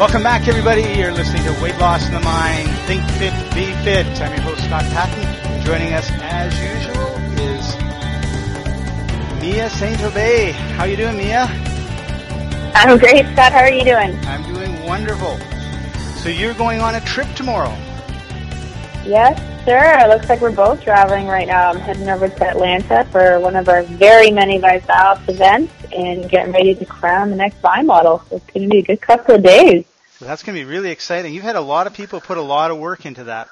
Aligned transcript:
Welcome 0.00 0.22
back, 0.22 0.48
everybody. 0.48 0.80
You're 0.98 1.12
listening 1.12 1.42
to 1.42 1.62
Weight 1.62 1.76
Loss 1.76 2.06
in 2.06 2.14
the 2.14 2.20
Mind. 2.20 2.70
Think 2.86 3.04
Fit, 3.18 3.34
Be 3.54 3.66
Fit. 3.84 4.06
I'm 4.22 4.32
your 4.32 4.40
host, 4.40 4.64
Scott 4.64 4.84
Patton. 4.84 5.62
Joining 5.62 5.92
us, 5.92 6.10
as 6.22 6.58
usual, 6.58 7.16
is 7.38 7.76
Mia 9.42 9.68
Saint 9.68 10.02
Obey. 10.02 10.52
How 10.52 10.84
you 10.84 10.96
doing, 10.96 11.18
Mia? 11.18 11.44
I'm 12.74 12.96
great, 12.96 13.26
Scott. 13.34 13.52
How 13.52 13.58
are 13.58 13.70
you 13.70 13.84
doing? 13.84 14.18
I'm 14.24 14.42
doing 14.54 14.82
wonderful. 14.86 15.38
So 16.16 16.30
you're 16.30 16.54
going 16.54 16.80
on 16.80 16.94
a 16.94 17.00
trip 17.02 17.28
tomorrow? 17.34 17.76
Yes, 19.04 19.38
sir. 19.66 19.98
It 20.02 20.08
looks 20.08 20.30
like 20.30 20.40
we're 20.40 20.50
both 20.50 20.82
traveling 20.82 21.26
right 21.26 21.46
now. 21.46 21.72
I'm 21.72 21.78
heading 21.78 22.08
over 22.08 22.26
to 22.26 22.48
Atlanta 22.48 23.04
for 23.12 23.38
one 23.38 23.54
of 23.54 23.68
our 23.68 23.82
very 23.82 24.30
many 24.30 24.58
ViSalus 24.58 25.28
events 25.28 25.74
and 25.94 26.26
getting 26.30 26.54
ready 26.54 26.74
to 26.74 26.86
crown 26.86 27.28
the 27.28 27.36
next 27.36 27.58
Vi 27.58 27.82
model. 27.82 28.22
So 28.30 28.36
it's 28.36 28.46
going 28.46 28.62
to 28.62 28.70
be 28.70 28.78
a 28.78 28.82
good 28.82 29.02
couple 29.02 29.34
of 29.34 29.42
days. 29.42 29.84
So 30.20 30.26
that's 30.26 30.42
going 30.42 30.54
to 30.54 30.62
be 30.62 30.70
really 30.70 30.90
exciting. 30.90 31.32
You've 31.32 31.44
had 31.44 31.56
a 31.56 31.62
lot 31.62 31.86
of 31.86 31.94
people 31.94 32.20
put 32.20 32.36
a 32.36 32.42
lot 32.42 32.70
of 32.70 32.76
work 32.76 33.06
into 33.06 33.24
that. 33.24 33.48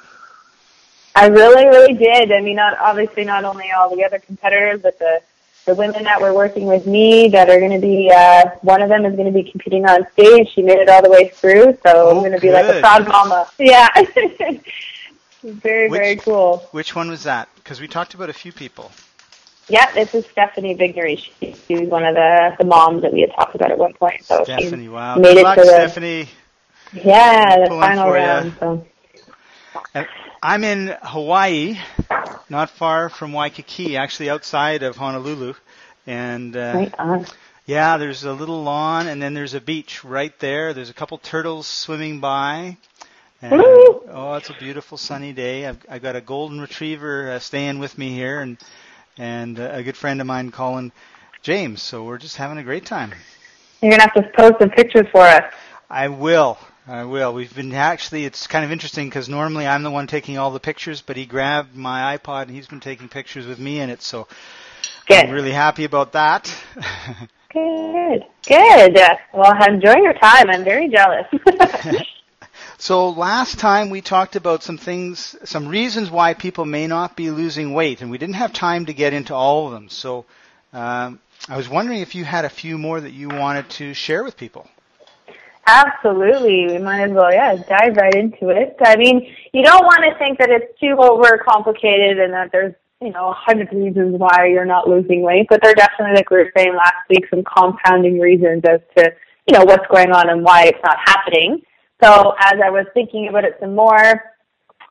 I 1.15 1.29
really, 1.29 1.65
really 1.67 1.95
did. 1.95 2.31
I 2.31 2.43
mean, 2.43 2.57
not 2.57 2.77
obviously 2.79 3.25
not 3.25 3.45
only 3.45 3.71
all 3.73 3.97
the 3.97 4.05
other 4.05 4.19
competitors, 4.19 4.83
but 4.83 4.99
the 4.99 5.23
the 5.65 5.75
women 5.75 6.05
that 6.05 6.21
were 6.21 6.35
working 6.35 6.67
with 6.67 6.87
me 6.87 7.29
that 7.29 7.49
are 7.49 7.59
going 7.59 7.73
to 7.73 7.81
be 7.81 8.11
uh, 8.15 8.51
one 8.61 8.83
of 8.83 8.91
them 8.91 9.07
is 9.07 9.17
going 9.17 9.33
to 9.33 9.43
be 9.43 9.51
competing 9.51 9.87
on 9.87 10.07
stage. 10.13 10.53
She 10.53 10.61
made 10.61 10.79
it 10.79 10.91
all 10.91 11.03
the 11.03 11.09
way 11.09 11.29
through, 11.29 11.73
so 11.73 11.79
Oh, 11.87 12.11
I'm 12.11 12.19
going 12.19 12.33
to 12.33 12.39
be 12.41 12.53
like 12.53 12.67
a 12.67 12.81
proud 12.81 13.09
mama. 13.09 13.49
Yeah, 13.59 13.89
very, 15.43 15.89
Which- 15.89 15.99
very 15.99 16.17
cool. 16.17 16.59
Which 16.73 16.95
one 16.95 17.09
was 17.09 17.23
that? 17.25 17.49
Because 17.57 17.81
we 17.81 17.89
talked 17.89 18.13
about 18.13 18.29
a 18.29 18.35
few 18.35 18.53
people. 18.53 18.91
Yeah, 19.69 19.91
this 19.93 20.15
is 20.15 20.27
Stephanie 20.27 20.75
Vignery. 20.75 21.19
She, 21.19 21.55
she 21.67 21.79
was 21.79 21.89
one 21.89 22.05
of 22.05 22.15
the, 22.15 22.57
the 22.59 22.65
moms 22.67 23.03
that 23.03 23.13
we 23.13 23.23
had 23.23 23.33
talked 23.35 23.55
about 23.55 23.71
at 23.71 23.79
one 23.79 23.95
point. 23.95 24.23
So 24.25 24.45
Stephanie, 24.45 24.89
wow. 24.89 25.17
made 25.17 25.35
Good 25.35 25.37
it 25.39 25.43
luck, 25.45 25.57
to 25.57 25.63
the 25.63 25.69
Stephanie. 25.69 26.29
Yeah 26.93 27.65
the 27.65 27.69
final 27.69 28.11
round. 28.11 28.57
So 28.59 28.87
I'm 30.43 30.63
in 30.63 30.97
Hawaii, 31.03 31.79
not 32.49 32.71
far 32.71 33.09
from 33.09 33.33
Waikiki, 33.33 33.97
actually 33.97 34.31
outside 34.31 34.83
of 34.83 34.97
Honolulu. 34.97 35.55
And 36.07 36.57
uh, 36.57 36.73
right 36.75 36.95
on. 36.99 37.27
yeah, 37.67 37.97
there's 37.97 38.25
a 38.25 38.33
little 38.33 38.63
lawn, 38.63 39.09
and 39.09 39.21
then 39.21 39.35
there's 39.35 39.55
a 39.55 39.61
beach 39.61 40.05
right 40.05 40.37
there. 40.39 40.73
There's 40.75 40.91
a 40.91 40.95
couple 40.95 41.19
turtles 41.19 41.67
swimming 41.67 42.21
by. 42.21 42.77
And, 43.43 43.53
Woo! 43.53 44.03
oh, 44.11 44.35
it's 44.35 44.51
a 44.51 44.55
beautiful 44.55 44.97
sunny 44.97 45.33
day. 45.33 45.67
I've, 45.67 45.79
I've 45.89 46.03
got 46.03 46.17
a 46.17 46.21
golden 46.21 46.61
retriever 46.61 47.33
uh, 47.33 47.39
staying 47.41 47.79
with 47.79 47.99
me 47.99 48.11
here, 48.11 48.41
and 48.41 48.59
and 49.17 49.59
uh, 49.59 49.71
a 49.73 49.83
good 49.83 49.97
friend 49.97 50.21
of 50.21 50.27
mine, 50.27 50.53
Colin 50.53 50.93
James. 51.43 51.83
So 51.83 52.05
we're 52.05 52.19
just 52.19 52.37
having 52.37 52.59
a 52.59 52.63
great 52.63 52.87
time. 52.87 53.13
You're 53.83 53.91
gonna 53.91 54.03
have 54.03 54.15
to 54.15 54.31
post 54.37 54.55
some 54.61 54.71
pictures 54.71 55.07
for 55.13 55.23
us. 55.23 55.53
I 55.91 56.09
will. 56.09 56.59
I 56.89 57.05
will. 57.05 57.35
We've 57.35 57.55
been 57.55 57.75
actually, 57.75 58.25
it's 58.25 58.47
kind 58.47 58.65
of 58.65 58.73
interesting 58.73 59.11
because 59.11 59.29
normally 59.29 59.67
I'm 59.67 59.83
the 59.83 59.91
one 59.91 60.07
taking 60.07 60.39
all 60.39 60.51
the 60.51 60.59
pictures, 60.59 61.03
but 61.03 61.19
he 61.19 61.27
grabbed 61.27 61.77
my 61.77 62.17
iPod 62.17 62.43
and 62.43 62.53
he's 62.53 62.67
been 62.67 62.81
taking 62.81 63.11
pictures 63.11 63.47
with 63.47 63.59
me 63.59 63.81
in 63.81 63.91
it, 63.91 64.01
so 64.01 64.27
Good. 65.07 65.27
I'm 65.27 65.31
really 65.31 65.53
happy 65.53 65.85
about 65.85 66.13
that. 66.13 66.45
Good. 67.53 68.25
Good. 68.47 68.99
Well, 69.35 69.65
enjoy 69.67 69.97
your 69.97 70.15
time. 70.15 70.49
I'm 70.49 70.65
very 70.65 70.89
jealous. 70.89 71.27
so 72.79 73.11
last 73.11 73.59
time 73.59 73.91
we 73.91 74.01
talked 74.01 74.37
about 74.37 74.63
some 74.63 74.79
things, 74.79 75.37
some 75.45 75.69
reasons 75.69 76.11
why 76.11 76.33
people 76.33 76.65
may 76.65 76.87
not 76.87 77.17
be 77.17 77.31
losing 77.31 77.75
weight, 77.75 78.01
and 78.01 78.11
we 78.11 78.17
didn't 78.17 78.37
have 78.37 78.55
time 78.55 78.87
to 78.87 78.95
get 78.95 79.13
into 79.13 79.35
all 79.35 79.67
of 79.67 79.73
them. 79.73 79.91
So 79.91 80.25
um, 80.73 81.21
I 81.51 81.59
was 81.59 81.69
wondering 81.69 82.01
if 82.01 82.15
you 82.15 82.25
had 82.25 82.47
a 82.47 82.51
few 82.51 82.79
more 82.79 82.99
that 82.99 83.13
you 83.13 83.29
wanted 83.29 83.69
to 83.71 83.93
share 83.93 84.25
with 84.25 84.39
people. 84.39 84.69
Absolutely. 85.69 86.67
We 86.67 86.79
might 86.79 87.03
as 87.03 87.11
well, 87.11 87.31
yeah, 87.31 87.55
dive 87.57 87.97
right 87.97 88.15
into 88.15 88.49
it. 88.49 88.77
I 88.83 88.97
mean, 88.97 89.35
you 89.53 89.63
don't 89.63 89.85
want 89.85 90.01
to 90.11 90.19
think 90.19 90.39
that 90.39 90.49
it's 90.49 90.73
too 90.81 90.97
overcomplicated 90.97 92.25
and 92.25 92.33
that 92.33 92.51
there's, 92.53 92.75
you 93.03 93.11
know, 93.11 93.29
a 93.29 93.35
hundred 93.35 93.71
reasons 93.75 94.19
why 94.19 94.47
you're 94.47 94.65
not 94.65 94.89
losing 94.89 95.21
weight, 95.21 95.47
but 95.51 95.61
there 95.63 95.73
are 95.73 95.75
definitely, 95.75 96.17
like 96.17 96.31
we 96.31 96.39
were 96.39 96.53
saying 96.57 96.75
last 96.75 96.97
week, 97.11 97.27
some 97.29 97.45
compounding 97.45 98.19
reasons 98.19 98.63
as 98.67 98.81
to, 98.97 99.13
you 99.47 99.59
know, 99.59 99.65
what's 99.65 99.87
going 99.89 100.11
on 100.11 100.31
and 100.31 100.43
why 100.43 100.65
it's 100.65 100.81
not 100.83 100.97
happening. 101.05 101.61
So 102.03 102.35
as 102.41 102.55
I 102.65 102.71
was 102.71 102.87
thinking 102.95 103.29
about 103.29 103.45
it 103.45 103.59
some 103.61 103.75
more, 103.75 104.25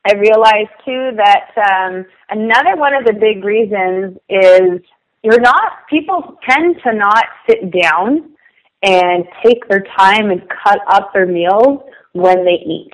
I 0.05 0.13
realized 0.13 0.69
too 0.85 1.11
that 1.17 1.49
um, 1.57 2.05
another 2.29 2.75
one 2.75 2.93
of 2.93 3.03
the 3.03 3.13
big 3.13 3.43
reasons 3.43 4.19
is 4.29 4.79
you're 5.23 5.41
not, 5.41 5.87
people 5.89 6.37
tend 6.47 6.75
to 6.83 6.93
not 6.93 7.25
sit 7.49 7.71
down 7.71 8.36
and 8.83 9.25
take 9.43 9.67
their 9.67 9.81
time 9.97 10.29
and 10.29 10.47
cut 10.49 10.79
up 10.87 11.13
their 11.13 11.25
meals 11.25 11.81
when 12.13 12.45
they 12.45 12.61
eat. 12.65 12.91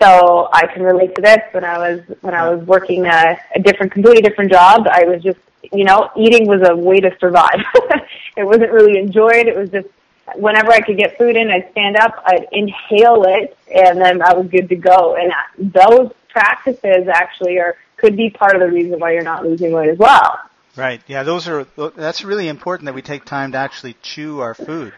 So 0.00 0.48
I 0.52 0.66
can 0.66 0.82
relate 0.82 1.14
to 1.14 1.22
this 1.22 1.38
when 1.52 1.64
I 1.64 1.78
was 1.78 2.00
when 2.20 2.34
I 2.34 2.50
was 2.50 2.66
working 2.66 3.06
a, 3.06 3.38
a 3.54 3.60
different, 3.60 3.92
completely 3.92 4.20
different 4.20 4.52
job. 4.52 4.86
I 4.90 5.04
was 5.04 5.22
just, 5.22 5.38
you 5.72 5.84
know, 5.84 6.10
eating 6.16 6.46
was 6.46 6.68
a 6.68 6.76
way 6.76 7.00
to 7.00 7.16
survive. 7.18 7.64
it 8.36 8.44
wasn't 8.44 8.72
really 8.72 8.98
enjoyed. 8.98 9.46
It 9.46 9.56
was 9.56 9.70
just 9.70 9.88
whenever 10.34 10.70
I 10.72 10.80
could 10.80 10.98
get 10.98 11.16
food 11.16 11.36
in, 11.36 11.50
I'd 11.50 11.70
stand 11.70 11.96
up, 11.96 12.22
I'd 12.26 12.46
inhale 12.52 13.24
it, 13.26 13.56
and 13.74 13.98
then 14.00 14.20
I 14.20 14.34
was 14.34 14.48
good 14.48 14.68
to 14.68 14.76
go. 14.76 15.16
And 15.16 15.32
those 15.72 16.12
practices 16.28 17.08
actually 17.08 17.58
are 17.58 17.76
could 17.96 18.16
be 18.16 18.28
part 18.28 18.54
of 18.54 18.60
the 18.60 18.68
reason 18.68 19.00
why 19.00 19.12
you're 19.12 19.22
not 19.22 19.44
losing 19.44 19.72
weight 19.72 19.88
as 19.88 19.98
well. 19.98 20.38
Right. 20.76 21.02
Yeah, 21.06 21.22
those 21.22 21.48
are 21.48 21.66
that's 21.96 22.24
really 22.24 22.48
important 22.48 22.86
that 22.86 22.94
we 22.94 23.02
take 23.02 23.24
time 23.24 23.52
to 23.52 23.58
actually 23.58 23.94
chew 24.02 24.40
our 24.40 24.54
food. 24.54 24.94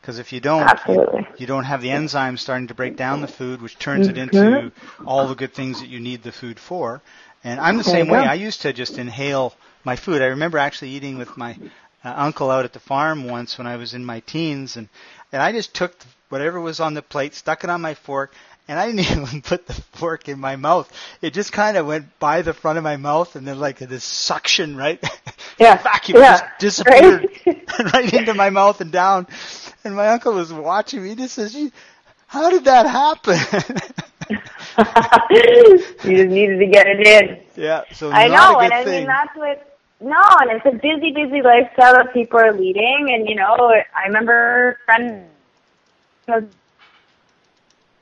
Because 0.00 0.18
if 0.18 0.32
you 0.32 0.40
don't, 0.40 0.74
you, 0.86 1.00
you 1.36 1.46
don't 1.46 1.64
have 1.64 1.80
the 1.82 1.88
enzymes 1.88 2.40
starting 2.40 2.68
to 2.68 2.74
break 2.74 2.96
down 2.96 3.20
the 3.20 3.28
food, 3.28 3.62
which 3.62 3.78
turns 3.78 4.08
it 4.08 4.16
Mm-hmm. 4.16 4.18
into 4.18 4.72
all 5.04 5.28
the 5.28 5.34
good 5.34 5.54
things 5.54 5.80
that 5.80 5.86
you 5.88 6.00
need 6.00 6.22
the 6.22 6.32
food 6.32 6.58
for. 6.60 7.02
And 7.44 7.60
I'm 7.60 7.78
the 7.78 7.84
There 7.84 7.96
same 7.96 8.08
way. 8.08 8.24
go. 8.24 8.26
I 8.26 8.34
used 8.34 8.62
to 8.62 8.72
just 8.72 8.98
inhale 8.98 9.54
my 9.84 9.96
food. 9.96 10.22
I 10.22 10.26
remember 10.26 10.58
actually 10.58 10.90
eating 10.90 11.18
with 11.18 11.36
my 11.36 11.58
uh, 12.04 12.12
uncle 12.16 12.50
out 12.50 12.64
at 12.64 12.72
the 12.72 12.80
farm 12.80 13.24
once 13.24 13.58
when 13.58 13.66
I 13.66 13.76
was 13.76 13.94
in 13.94 14.04
my 14.04 14.20
teens, 14.20 14.76
and 14.76 14.88
and 15.32 15.42
I 15.42 15.52
just 15.52 15.74
took 15.74 15.94
whatever 16.28 16.60
was 16.60 16.80
on 16.80 16.94
the 16.94 17.02
plate, 17.02 17.34
stuck 17.34 17.64
it 17.64 17.70
on 17.70 17.80
my 17.80 17.94
fork, 17.94 18.34
and 18.72 18.80
I 18.80 18.86
didn't 18.90 19.00
even 19.28 19.42
put 19.42 19.66
the 19.66 19.74
fork 19.92 20.28
in 20.28 20.40
my 20.40 20.56
mouth. 20.56 20.90
It 21.20 21.34
just 21.34 21.52
kind 21.52 21.76
of 21.76 21.86
went 21.86 22.18
by 22.18 22.42
the 22.42 22.54
front 22.54 22.78
of 22.78 22.84
my 22.84 22.96
mouth, 22.96 23.36
and 23.36 23.46
then 23.46 23.60
like 23.60 23.78
this 23.78 24.04
suction, 24.04 24.76
right? 24.76 25.02
Yeah. 25.58 25.76
vacuum 25.82 26.18
Yeah. 26.18 26.38
just 26.38 26.44
disappeared 26.58 27.28
Right? 27.46 27.68
right 27.94 28.12
into 28.12 28.34
my 28.34 28.50
mouth 28.50 28.80
and 28.80 28.90
down. 28.90 29.26
And 29.84 29.94
my 29.94 30.08
uncle 30.08 30.32
was 30.32 30.52
watching 30.52 31.02
me. 31.02 31.10
He 31.10 31.14
just 31.14 31.34
says, 31.34 31.54
"How 32.26 32.50
did 32.50 32.64
that 32.64 32.86
happen?" 32.86 33.38
you 35.30 36.16
just 36.16 36.30
needed 36.30 36.58
to 36.58 36.66
get 36.66 36.86
it 36.86 37.06
in. 37.06 37.40
yeah. 37.56 37.84
So 37.92 38.10
I 38.10 38.28
not 38.28 38.52
know, 38.54 38.60
a 38.60 38.64
and 38.64 38.72
I 38.72 38.84
thing. 38.84 39.00
mean 39.00 39.06
that's 39.06 39.36
what. 39.36 39.68
No, 40.00 40.16
and 40.40 40.50
it's 40.50 40.66
a 40.66 40.72
busy, 40.72 41.12
busy 41.12 41.42
lifestyle 41.42 41.94
that 41.94 42.12
people 42.12 42.40
are 42.40 42.52
leading, 42.52 43.08
and 43.12 43.28
you 43.28 43.36
know, 43.36 43.72
I 43.94 44.06
remember 44.06 44.78
friends 44.84 45.28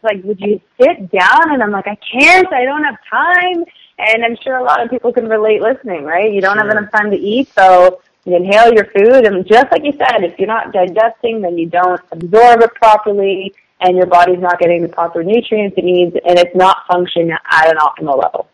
like, 0.03 0.23
"Would 0.25 0.41
you 0.41 0.61
sit 0.81 1.11
down?" 1.11 1.53
And 1.53 1.63
I'm 1.63 1.71
like, 1.73 1.87
"I 1.89 1.97
can't. 1.97 2.53
I 2.53 2.65
don't 2.65 2.85
have 2.85 2.97
time." 3.11 3.65
And 3.99 4.25
I'm 4.25 4.37
sure 4.43 4.57
a 4.57 4.65
lot 4.65 4.83
of 4.83 4.91
people 4.91 5.13
can 5.13 5.29
relate 5.29 5.61
listening, 5.63 6.05
right? 6.05 6.33
You 6.33 6.41
don't 6.41 6.59
have 6.59 6.71
enough 6.71 6.91
time 6.93 7.11
to 7.11 7.17
eat, 7.17 7.49
so 7.55 8.01
you 8.25 8.37
inhale 8.37 8.73
your 8.73 8.87
food, 8.87 9.27
and 9.27 9.47
just 9.47 9.67
like 9.73 9.85
you 9.85 9.93
said, 9.93 10.25
if 10.25 10.39
you're 10.39 10.49
not 10.49 10.73
digesting, 10.73 11.43
then 11.43 11.59
you 11.59 11.69
don't 11.69 12.01
absorb 12.13 12.63
it 12.63 12.75
properly, 12.75 13.55
and 13.81 13.97
your 13.97 14.07
body's 14.07 14.41
not 14.41 14.59
getting 14.59 14.83
the 14.83 14.89
proper 14.89 15.23
nutrients 15.25 15.77
it 15.79 15.85
needs, 15.85 16.17
and 16.27 16.39
it's 16.39 16.55
not 16.57 16.79
functioning 16.91 17.31
at 17.33 17.71
an 17.71 17.77
optimal 17.79 18.23
level. 18.23 18.49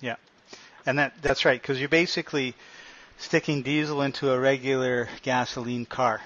Yeah, 0.00 0.16
and 0.86 0.98
that 0.98 1.14
that's 1.22 1.44
right 1.44 1.60
because 1.60 1.80
you're 1.80 1.88
basically 1.88 2.54
sticking 3.18 3.62
diesel 3.62 4.02
into 4.02 4.30
a 4.32 4.38
regular 4.38 5.08
gasoline 5.22 5.86
car. 5.86 6.22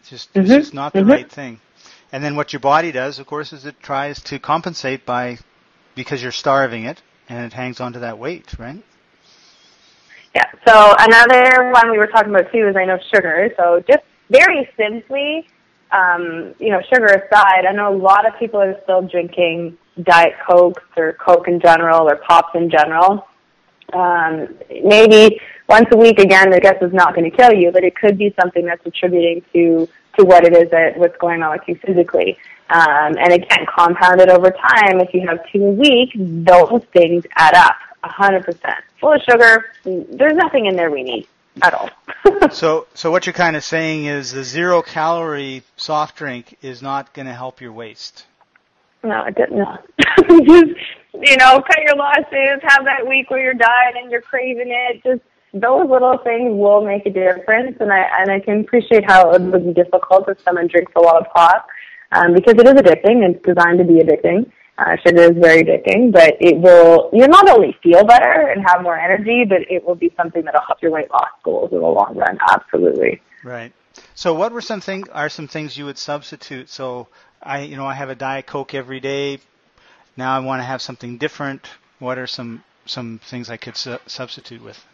It's 0.00 0.10
just 0.10 0.30
it's 0.36 0.50
Mhm, 0.50 0.52
just 0.52 0.74
not 0.74 0.96
the 0.96 1.04
mhm. 1.04 1.06
right 1.06 1.30
thing. 1.30 1.60
And 2.14 2.22
then 2.22 2.36
what 2.36 2.52
your 2.52 2.60
body 2.60 2.92
does, 2.92 3.18
of 3.18 3.26
course, 3.26 3.52
is 3.52 3.66
it 3.66 3.74
tries 3.82 4.22
to 4.22 4.38
compensate 4.38 5.04
by 5.04 5.38
because 5.96 6.22
you're 6.22 6.30
starving 6.30 6.84
it, 6.84 7.02
and 7.28 7.44
it 7.44 7.52
hangs 7.52 7.80
on 7.80 7.94
to 7.94 7.98
that 7.98 8.20
weight, 8.20 8.56
right? 8.56 8.80
Yeah. 10.32 10.48
So 10.64 10.94
another 10.96 11.72
one 11.72 11.90
we 11.90 11.98
were 11.98 12.06
talking 12.06 12.30
about 12.30 12.52
too 12.52 12.68
is 12.68 12.76
I 12.76 12.84
know 12.84 13.00
sugar. 13.12 13.52
So 13.56 13.82
just 13.88 14.04
very 14.30 14.70
simply, 14.76 15.48
um, 15.90 16.54
you 16.60 16.70
know, 16.70 16.80
sugar 16.82 17.06
aside, 17.06 17.66
I 17.68 17.72
know 17.72 17.92
a 17.92 17.98
lot 17.98 18.28
of 18.28 18.38
people 18.38 18.60
are 18.60 18.80
still 18.84 19.02
drinking 19.02 19.76
Diet 20.00 20.34
Cokes 20.48 20.84
or 20.96 21.14
Coke 21.14 21.48
in 21.48 21.58
general 21.58 22.08
or 22.08 22.14
pops 22.14 22.54
in 22.54 22.70
general. 22.70 23.26
Um, 23.92 24.54
maybe 24.84 25.40
once 25.68 25.88
a 25.90 25.96
week 25.96 26.20
again, 26.20 26.54
I 26.54 26.60
guess 26.60 26.80
is 26.80 26.92
not 26.92 27.16
going 27.16 27.28
to 27.28 27.36
kill 27.36 27.52
you, 27.52 27.72
but 27.72 27.82
it 27.82 27.96
could 27.96 28.16
be 28.16 28.32
something 28.40 28.66
that's 28.66 28.86
attributing 28.86 29.42
to 29.52 29.88
to 30.18 30.24
what 30.24 30.44
it 30.44 30.54
is 30.54 30.70
that 30.70 30.96
what's 30.96 31.16
going 31.18 31.42
on 31.42 31.52
with 31.52 31.62
you 31.66 31.76
physically. 31.76 32.38
Um, 32.70 33.16
and 33.18 33.32
again, 33.32 33.66
compounded 33.76 34.28
over 34.30 34.50
time. 34.50 35.00
If 35.00 35.12
you 35.12 35.26
have 35.26 35.38
two 35.52 35.64
a 35.64 35.70
week, 35.70 36.10
those 36.14 36.82
things 36.92 37.24
add 37.36 37.54
up. 37.54 37.76
A 38.02 38.08
hundred 38.08 38.44
percent. 38.44 38.76
Full 39.00 39.14
of 39.14 39.22
sugar. 39.28 39.66
There's 39.84 40.36
nothing 40.36 40.66
in 40.66 40.76
there 40.76 40.90
we 40.90 41.02
need. 41.02 41.26
at 41.62 41.72
all. 41.72 41.88
so, 42.50 42.86
so 42.94 43.10
what 43.10 43.26
you're 43.26 43.32
kind 43.32 43.56
of 43.56 43.64
saying 43.64 44.06
is 44.06 44.32
the 44.32 44.44
zero 44.44 44.82
calorie 44.82 45.62
soft 45.76 46.16
drink 46.16 46.56
is 46.62 46.82
not 46.82 47.14
going 47.14 47.26
to 47.26 47.32
help 47.32 47.60
your 47.60 47.72
waist. 47.72 48.26
No, 49.02 49.24
it 49.24 49.34
didn't. 49.36 49.58
No. 49.58 49.78
Just 50.44 50.74
you 51.14 51.36
know, 51.36 51.60
cut 51.62 51.78
your 51.82 51.96
losses. 51.96 52.60
Have 52.62 52.84
that 52.84 53.06
week 53.08 53.30
where 53.30 53.42
you're 53.42 53.54
dieting 53.54 54.02
and 54.02 54.10
you're 54.10 54.20
craving 54.20 54.68
it. 54.68 55.02
Just 55.02 55.22
those 55.54 55.88
little 55.88 56.18
things 56.18 56.52
will 56.52 56.84
make 56.84 57.06
a 57.06 57.10
difference, 57.10 57.76
and 57.80 57.92
I 57.92 58.08
and 58.20 58.30
I 58.30 58.40
can 58.40 58.60
appreciate 58.60 59.04
how 59.08 59.30
it 59.30 59.40
would 59.40 59.64
be 59.64 59.72
difficult 59.72 60.28
if 60.28 60.40
someone 60.42 60.66
drinks 60.66 60.92
a 60.96 61.00
lot 61.00 61.16
of 61.16 61.32
pot, 61.32 61.66
um, 62.12 62.34
because 62.34 62.54
it 62.54 62.66
is 62.66 62.74
addicting. 62.74 63.22
It's 63.28 63.42
designed 63.44 63.78
to 63.78 63.84
be 63.84 64.00
addicting. 64.00 64.50
Uh, 64.76 64.96
sugar 65.06 65.22
is 65.22 65.38
very 65.40 65.62
addicting, 65.62 66.10
but 66.10 66.36
it 66.40 66.58
will, 66.58 67.08
you'll 67.12 67.28
not 67.28 67.48
only 67.48 67.76
feel 67.80 68.04
better 68.04 68.48
and 68.48 68.60
have 68.66 68.82
more 68.82 68.98
energy, 68.98 69.44
but 69.48 69.60
it 69.70 69.84
will 69.84 69.94
be 69.94 70.12
something 70.16 70.44
that'll 70.44 70.60
help 70.62 70.82
your 70.82 70.90
weight 70.90 71.08
loss 71.12 71.28
goals 71.44 71.70
in 71.70 71.78
the 71.78 71.86
long 71.86 72.16
run. 72.16 72.36
Absolutely. 72.50 73.22
Right. 73.44 73.72
So 74.16 74.34
what 74.34 74.50
were 74.50 74.60
some 74.60 74.80
things, 74.80 75.08
are 75.10 75.28
some 75.28 75.46
things 75.46 75.76
you 75.76 75.84
would 75.84 75.98
substitute? 75.98 76.68
So 76.68 77.06
I, 77.40 77.60
you 77.60 77.76
know, 77.76 77.86
I 77.86 77.94
have 77.94 78.10
a 78.10 78.16
Diet 78.16 78.46
Coke 78.46 78.74
every 78.74 78.98
day. 78.98 79.38
Now 80.16 80.36
I 80.36 80.40
want 80.40 80.58
to 80.58 80.64
have 80.64 80.82
something 80.82 81.18
different. 81.18 81.68
What 82.00 82.18
are 82.18 82.26
some, 82.26 82.64
some 82.84 83.20
things 83.22 83.50
I 83.50 83.56
could 83.56 83.76
su- 83.76 83.98
substitute 84.08 84.60
with? 84.60 84.84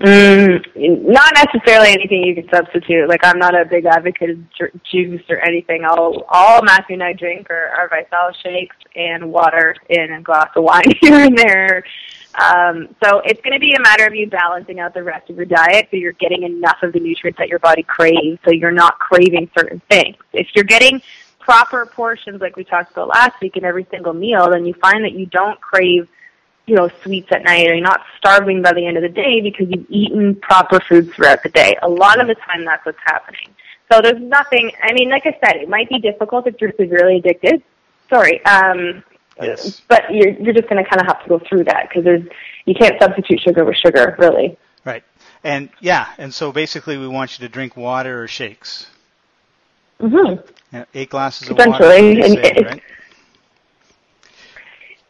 Mm, 0.00 0.62
not 1.06 1.32
necessarily 1.34 1.88
anything 1.88 2.22
you 2.22 2.34
can 2.34 2.48
substitute. 2.52 3.08
Like 3.08 3.24
I'm 3.24 3.38
not 3.38 3.58
a 3.58 3.64
big 3.64 3.86
advocate 3.86 4.30
of 4.30 4.50
ju- 4.52 4.80
juice 4.90 5.22
or 5.30 5.38
anything. 5.38 5.84
All 5.84 6.26
all 6.28 6.62
Matthew 6.62 6.94
and 6.94 7.02
I 7.02 7.14
drink 7.14 7.48
are, 7.50 7.68
are 7.68 7.88
Vital 7.88 8.32
shakes 8.42 8.76
and 8.94 9.32
water 9.32 9.74
in 9.88 10.12
a 10.12 10.20
glass 10.20 10.50
of 10.54 10.64
wine 10.64 10.92
here 11.00 11.20
and 11.20 11.36
there. 11.36 11.82
Um, 12.34 12.94
so 13.02 13.20
it's 13.20 13.40
going 13.40 13.54
to 13.54 13.58
be 13.58 13.72
a 13.72 13.80
matter 13.80 14.04
of 14.04 14.14
you 14.14 14.28
balancing 14.28 14.78
out 14.78 14.92
the 14.92 15.02
rest 15.02 15.30
of 15.30 15.36
your 15.36 15.46
diet 15.46 15.88
so 15.90 15.96
you're 15.96 16.12
getting 16.12 16.42
enough 16.42 16.76
of 16.82 16.92
the 16.92 17.00
nutrients 17.00 17.38
that 17.38 17.48
your 17.48 17.60
body 17.60 17.82
craves 17.82 18.38
so 18.44 18.52
you're 18.52 18.70
not 18.70 18.98
craving 18.98 19.50
certain 19.56 19.80
things. 19.88 20.16
If 20.34 20.48
you're 20.54 20.64
getting 20.64 21.00
proper 21.40 21.86
portions 21.86 22.42
like 22.42 22.56
we 22.56 22.64
talked 22.64 22.92
about 22.92 23.08
last 23.08 23.40
week 23.40 23.56
in 23.56 23.64
every 23.64 23.86
single 23.90 24.12
meal, 24.12 24.50
then 24.50 24.66
you 24.66 24.74
find 24.74 25.02
that 25.04 25.12
you 25.12 25.24
don't 25.24 25.58
crave 25.62 26.06
you 26.66 26.74
know, 26.74 26.90
sweets 27.02 27.28
at 27.30 27.44
night 27.44 27.68
or 27.68 27.74
you're 27.74 27.82
not 27.82 28.00
starving 28.18 28.60
by 28.60 28.72
the 28.72 28.84
end 28.84 28.96
of 28.96 29.02
the 29.02 29.08
day 29.08 29.40
because 29.40 29.68
you've 29.70 29.86
eaten 29.88 30.34
proper 30.34 30.80
foods 30.80 31.14
throughout 31.14 31.42
the 31.42 31.48
day. 31.48 31.76
A 31.82 31.88
lot 31.88 32.20
of 32.20 32.26
the 32.26 32.34
time 32.34 32.64
that's 32.64 32.84
what's 32.84 32.98
happening. 33.04 33.48
So 33.90 34.00
there's 34.00 34.20
nothing, 34.20 34.72
I 34.82 34.92
mean, 34.92 35.10
like 35.10 35.26
I 35.26 35.38
said, 35.44 35.56
it 35.56 35.68
might 35.68 35.88
be 35.88 36.00
difficult 36.00 36.48
if 36.48 36.60
you're 36.60 36.72
severely 36.76 37.18
addicted. 37.18 37.62
Sorry. 38.10 38.44
Um, 38.44 39.04
yes. 39.40 39.80
But 39.86 40.12
you're, 40.12 40.30
you're 40.30 40.54
just 40.54 40.68
going 40.68 40.82
to 40.82 40.90
kind 40.90 41.00
of 41.00 41.06
have 41.06 41.22
to 41.22 41.28
go 41.28 41.38
through 41.48 41.64
that 41.64 41.88
because 41.88 42.02
there's, 42.02 42.24
you 42.64 42.74
can't 42.74 43.00
substitute 43.00 43.40
sugar 43.40 43.64
with 43.64 43.76
sugar, 43.76 44.16
really. 44.18 44.58
Right. 44.84 45.04
And 45.44 45.68
yeah, 45.80 46.08
and 46.18 46.34
so 46.34 46.50
basically 46.50 46.98
we 46.98 47.06
want 47.06 47.38
you 47.38 47.46
to 47.46 47.52
drink 47.52 47.76
water 47.76 48.24
or 48.24 48.26
shakes. 48.26 48.88
Mm-hmm. 50.00 50.82
eight 50.94 51.10
glasses 51.10 51.48
of 51.48 51.56
water. 51.56 51.84
Essentially. 51.84 52.64
Right? 52.64 52.82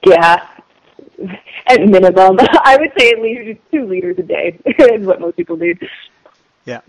Yeah, 0.07 0.47
at 1.67 1.81
minimum. 1.81 2.37
I 2.65 2.77
would 2.79 2.93
say 2.99 3.11
at 3.11 3.21
least 3.21 3.61
two 3.71 3.87
liters 3.87 4.19
a 4.19 4.23
day 4.23 4.59
is 4.65 5.07
what 5.07 5.21
most 5.21 5.37
people 5.37 5.57
need. 5.57 5.79
Yeah. 6.65 6.81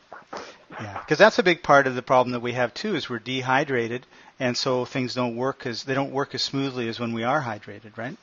Yeah, 0.80 1.00
because 1.00 1.18
that's 1.18 1.40
a 1.40 1.44
big 1.44 1.64
part 1.64 1.88
of 1.88 1.96
the 1.96 2.04
problem 2.04 2.34
that 2.34 2.42
we 2.42 2.54
have 2.54 2.74
too. 2.74 2.96
Is 2.96 3.10
we're 3.10 3.20
dehydrated, 3.20 4.06
and 4.40 4.56
so 4.56 4.86
things 4.86 5.16
don't 5.16 5.36
work 5.36 5.66
as 5.66 5.84
they 5.84 5.96
don't 5.96 6.12
work 6.12 6.36
as 6.36 6.44
smoothly 6.44 6.88
as 6.88 7.00
when 7.00 7.14
we 7.14 7.24
are 7.24 7.42
hydrated, 7.42 7.98
right? 7.98 8.16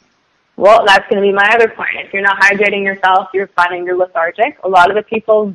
Well, 0.57 0.85
that's 0.87 1.09
going 1.11 1.21
to 1.21 1.29
be 1.29 1.33
my 1.33 1.51
other 1.53 1.69
point. 1.69 1.97
If 1.97 2.13
you're 2.13 2.23
not 2.23 2.41
hydrating 2.41 2.85
yourself, 2.85 3.29
you're 3.35 3.49
finding 3.49 3.85
you're 3.85 3.97
lethargic. 3.97 4.59
A 4.63 4.69
lot 4.69 4.89
of 4.89 4.97
the 4.97 5.03
people's 5.03 5.53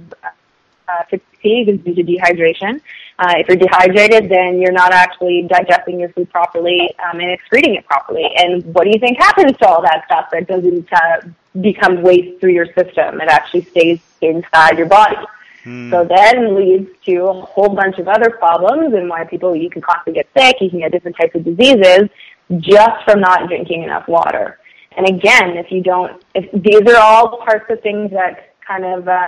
uh, 0.89 1.03
fatigue 1.09 1.69
is 1.69 1.79
due 1.81 1.95
to 1.95 2.03
dehydration. 2.03 2.81
Uh, 3.17 3.33
if 3.37 3.47
you're 3.47 3.57
dehydrated, 3.57 4.29
then 4.29 4.61
you're 4.61 4.71
not 4.71 4.93
actually 4.93 5.45
digesting 5.49 5.99
your 5.99 6.09
food 6.09 6.29
properly 6.29 6.89
um, 7.05 7.19
and 7.19 7.31
excreting 7.31 7.75
it 7.75 7.85
properly. 7.85 8.29
And 8.37 8.63
what 8.73 8.85
do 8.85 8.91
you 8.91 8.99
think 8.99 9.17
happens 9.17 9.57
to 9.57 9.67
all 9.67 9.81
that 9.81 10.05
stuff 10.05 10.29
that 10.31 10.47
doesn't 10.47 10.87
uh, 10.93 11.21
become 11.59 12.01
waste 12.01 12.39
through 12.39 12.53
your 12.53 12.67
system? 12.67 13.19
It 13.19 13.27
actually 13.27 13.63
stays 13.63 13.99
inside 14.21 14.77
your 14.77 14.87
body. 14.87 15.17
Hmm. 15.63 15.91
So 15.91 16.05
then 16.05 16.55
leads 16.55 16.89
to 17.05 17.15
a 17.25 17.41
whole 17.41 17.69
bunch 17.69 17.97
of 17.97 18.07
other 18.07 18.29
problems 18.29 18.93
and 18.93 19.09
why 19.09 19.25
people, 19.25 19.55
you 19.55 19.69
can 19.69 19.81
constantly 19.81 20.13
get 20.21 20.27
sick, 20.37 20.61
you 20.61 20.69
can 20.69 20.79
get 20.79 20.91
different 20.91 21.17
types 21.17 21.35
of 21.35 21.43
diseases 21.43 22.09
just 22.57 23.03
from 23.03 23.19
not 23.19 23.47
drinking 23.47 23.83
enough 23.83 24.07
water. 24.07 24.59
And 24.95 25.07
again, 25.07 25.57
if 25.57 25.71
you 25.71 25.81
don't, 25.81 26.23
if 26.33 26.49
these 26.51 26.81
are 26.91 26.97
all 26.97 27.37
parts 27.37 27.65
of 27.69 27.81
things 27.81 28.11
that 28.11 28.48
kind 28.69 28.85
of 28.85 29.07
uh, 29.07 29.27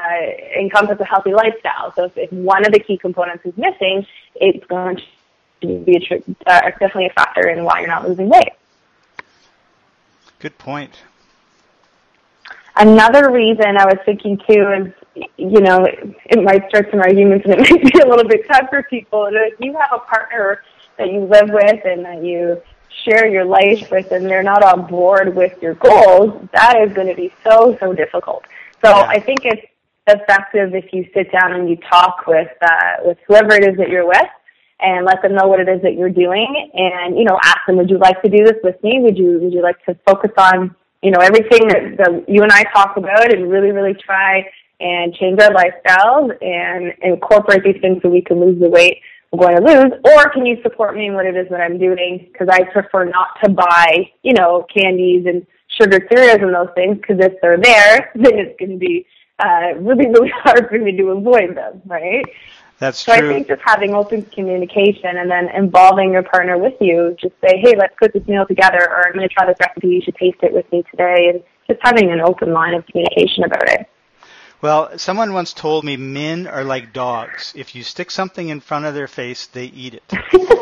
encompass 0.57 0.99
a 0.99 1.05
healthy 1.05 1.33
lifestyle. 1.33 1.91
So 1.95 2.05
if, 2.05 2.17
if 2.17 2.31
one 2.31 2.65
of 2.65 2.71
the 2.71 2.79
key 2.79 2.97
components 2.97 3.43
is 3.45 3.57
missing, 3.57 4.05
it's 4.35 4.65
going 4.67 4.97
to 5.61 5.83
be 5.83 5.95
a 5.95 5.99
tr- 5.99 6.31
uh, 6.45 6.61
definitely 6.69 7.07
a 7.07 7.13
factor 7.13 7.49
in 7.49 7.63
why 7.63 7.79
you're 7.79 7.89
not 7.89 8.07
losing 8.07 8.29
weight. 8.29 8.53
Good 10.39 10.57
point. 10.57 10.93
Another 12.75 13.31
reason 13.31 13.77
I 13.77 13.85
was 13.85 13.97
thinking 14.05 14.37
too 14.47 14.93
is, 15.15 15.27
you 15.37 15.59
know, 15.59 15.85
it, 15.85 16.15
it 16.25 16.43
might 16.43 16.69
start 16.69 16.89
some 16.91 17.01
arguments 17.01 17.45
and 17.45 17.55
it 17.55 17.59
might 17.71 17.93
be 17.93 17.99
a 17.99 18.07
little 18.07 18.27
bit 18.27 18.47
tough 18.47 18.69
for 18.69 18.83
people. 18.83 19.27
If 19.31 19.59
you 19.59 19.73
have 19.73 19.89
a 19.93 19.99
partner 19.99 20.61
that 20.97 21.11
you 21.11 21.21
live 21.21 21.49
with 21.49 21.85
and 21.85 22.05
that 22.05 22.23
you 22.23 22.61
share 23.03 23.27
your 23.27 23.45
life 23.45 23.89
with 23.91 24.11
and 24.11 24.25
they're 24.25 24.43
not 24.43 24.63
on 24.63 24.87
board 24.87 25.35
with 25.35 25.61
your 25.61 25.73
goals, 25.75 26.47
that 26.53 26.79
is 26.81 26.93
going 26.93 27.07
to 27.07 27.15
be 27.15 27.33
so, 27.43 27.75
so 27.79 27.93
difficult. 27.93 28.45
So 28.83 28.89
yeah. 28.89 29.07
I 29.07 29.19
think 29.19 29.45
it's 29.45 29.65
effective 30.07 30.73
if 30.73 30.91
you 30.91 31.05
sit 31.13 31.31
down 31.31 31.53
and 31.53 31.69
you 31.69 31.77
talk 31.89 32.25
with 32.27 32.49
uh, 32.61 32.95
with 33.03 33.17
whoever 33.27 33.53
it 33.53 33.67
is 33.67 33.77
that 33.77 33.89
you're 33.89 34.07
with 34.07 34.29
and 34.79 35.05
let 35.05 35.21
them 35.21 35.35
know 35.35 35.47
what 35.47 35.59
it 35.59 35.69
is 35.69 35.81
that 35.83 35.93
you're 35.93 36.09
doing 36.09 36.71
and 36.73 37.17
you 37.17 37.23
know 37.23 37.39
ask 37.43 37.59
them 37.67 37.77
would 37.77 37.89
you 37.89 37.99
like 37.99 38.21
to 38.21 38.29
do 38.29 38.43
this 38.43 38.57
with 38.63 38.81
me? 38.83 38.99
Would 38.99 39.17
you 39.17 39.39
would 39.39 39.53
you 39.53 39.61
like 39.61 39.83
to 39.85 39.97
focus 40.05 40.31
on 40.37 40.75
you 41.01 41.11
know 41.11 41.19
everything 41.19 41.67
that, 41.67 41.97
that 41.97 42.25
you 42.27 42.41
and 42.43 42.51
I 42.51 42.63
talk 42.73 42.97
about 42.97 43.33
and 43.33 43.49
really 43.49 43.71
really 43.71 43.93
try 43.93 44.43
and 44.79 45.13
change 45.13 45.39
our 45.39 45.51
lifestyles 45.51 46.31
and 46.41 46.93
incorporate 47.03 47.63
these 47.63 47.79
things 47.81 48.01
so 48.01 48.09
we 48.09 48.21
can 48.21 48.39
lose 48.39 48.59
the 48.59 48.69
weight 48.69 48.97
we're 49.31 49.47
going 49.47 49.63
to 49.63 49.63
lose? 49.63 49.91
Or 50.03 50.29
can 50.31 50.45
you 50.45 50.57
support 50.61 50.95
me 50.95 51.05
in 51.07 51.13
what 51.13 51.25
it 51.25 51.37
is 51.37 51.47
that 51.51 51.61
I'm 51.61 51.77
doing? 51.77 52.27
Because 52.31 52.49
I 52.51 52.63
prefer 52.63 53.05
not 53.05 53.39
to 53.43 53.49
buy 53.49 54.09
you 54.23 54.33
know 54.33 54.65
candies 54.73 55.25
and 55.27 55.45
sugar 55.81 56.07
cereals 56.11 56.39
and 56.41 56.53
those 56.53 56.73
things 56.75 56.97
because 56.97 57.17
if 57.19 57.33
they're 57.41 57.57
there, 57.57 58.11
then 58.15 58.37
it's 58.37 58.59
going 58.59 58.71
to 58.71 58.77
be 58.77 59.05
uh, 59.39 59.73
really, 59.79 60.07
really 60.07 60.29
hard 60.43 60.69
for 60.69 60.77
me 60.77 60.95
to 60.97 61.09
avoid 61.09 61.55
them, 61.55 61.81
right? 61.85 62.25
That's 62.79 63.03
true. 63.03 63.13
so 63.13 63.19
true. 63.19 63.29
I 63.29 63.33
think 63.33 63.47
just 63.47 63.61
having 63.63 63.93
open 63.93 64.23
communication 64.23 65.17
and 65.17 65.29
then 65.29 65.49
involving 65.49 66.11
your 66.13 66.23
partner 66.23 66.57
with 66.57 66.73
you, 66.81 67.15
just 67.21 67.35
say, 67.41 67.59
hey, 67.59 67.75
let's 67.77 67.93
cook 67.97 68.11
this 68.13 68.27
meal 68.27 68.45
together, 68.47 68.79
or 68.79 69.07
I'm 69.07 69.13
going 69.13 69.27
to 69.27 69.33
try 69.33 69.45
this 69.45 69.57
recipe. 69.59 69.89
You 69.89 70.01
should 70.01 70.15
taste 70.15 70.39
it 70.41 70.51
with 70.51 70.69
me 70.71 70.83
today, 70.89 71.29
and 71.29 71.43
just 71.67 71.79
having 71.83 72.11
an 72.11 72.21
open 72.21 72.53
line 72.53 72.73
of 72.73 72.85
communication 72.87 73.43
about 73.43 73.69
it. 73.69 73.87
Well, 74.61 74.97
someone 74.97 75.33
once 75.33 75.53
told 75.53 75.83
me 75.83 75.95
men 75.97 76.47
are 76.47 76.63
like 76.63 76.91
dogs. 76.91 77.53
If 77.55 77.75
you 77.75 77.83
stick 77.83 78.09
something 78.09 78.49
in 78.49 78.59
front 78.59 78.85
of 78.85 78.93
their 78.95 79.07
face, 79.07 79.45
they 79.47 79.65
eat 79.65 79.95
it. 79.95 80.57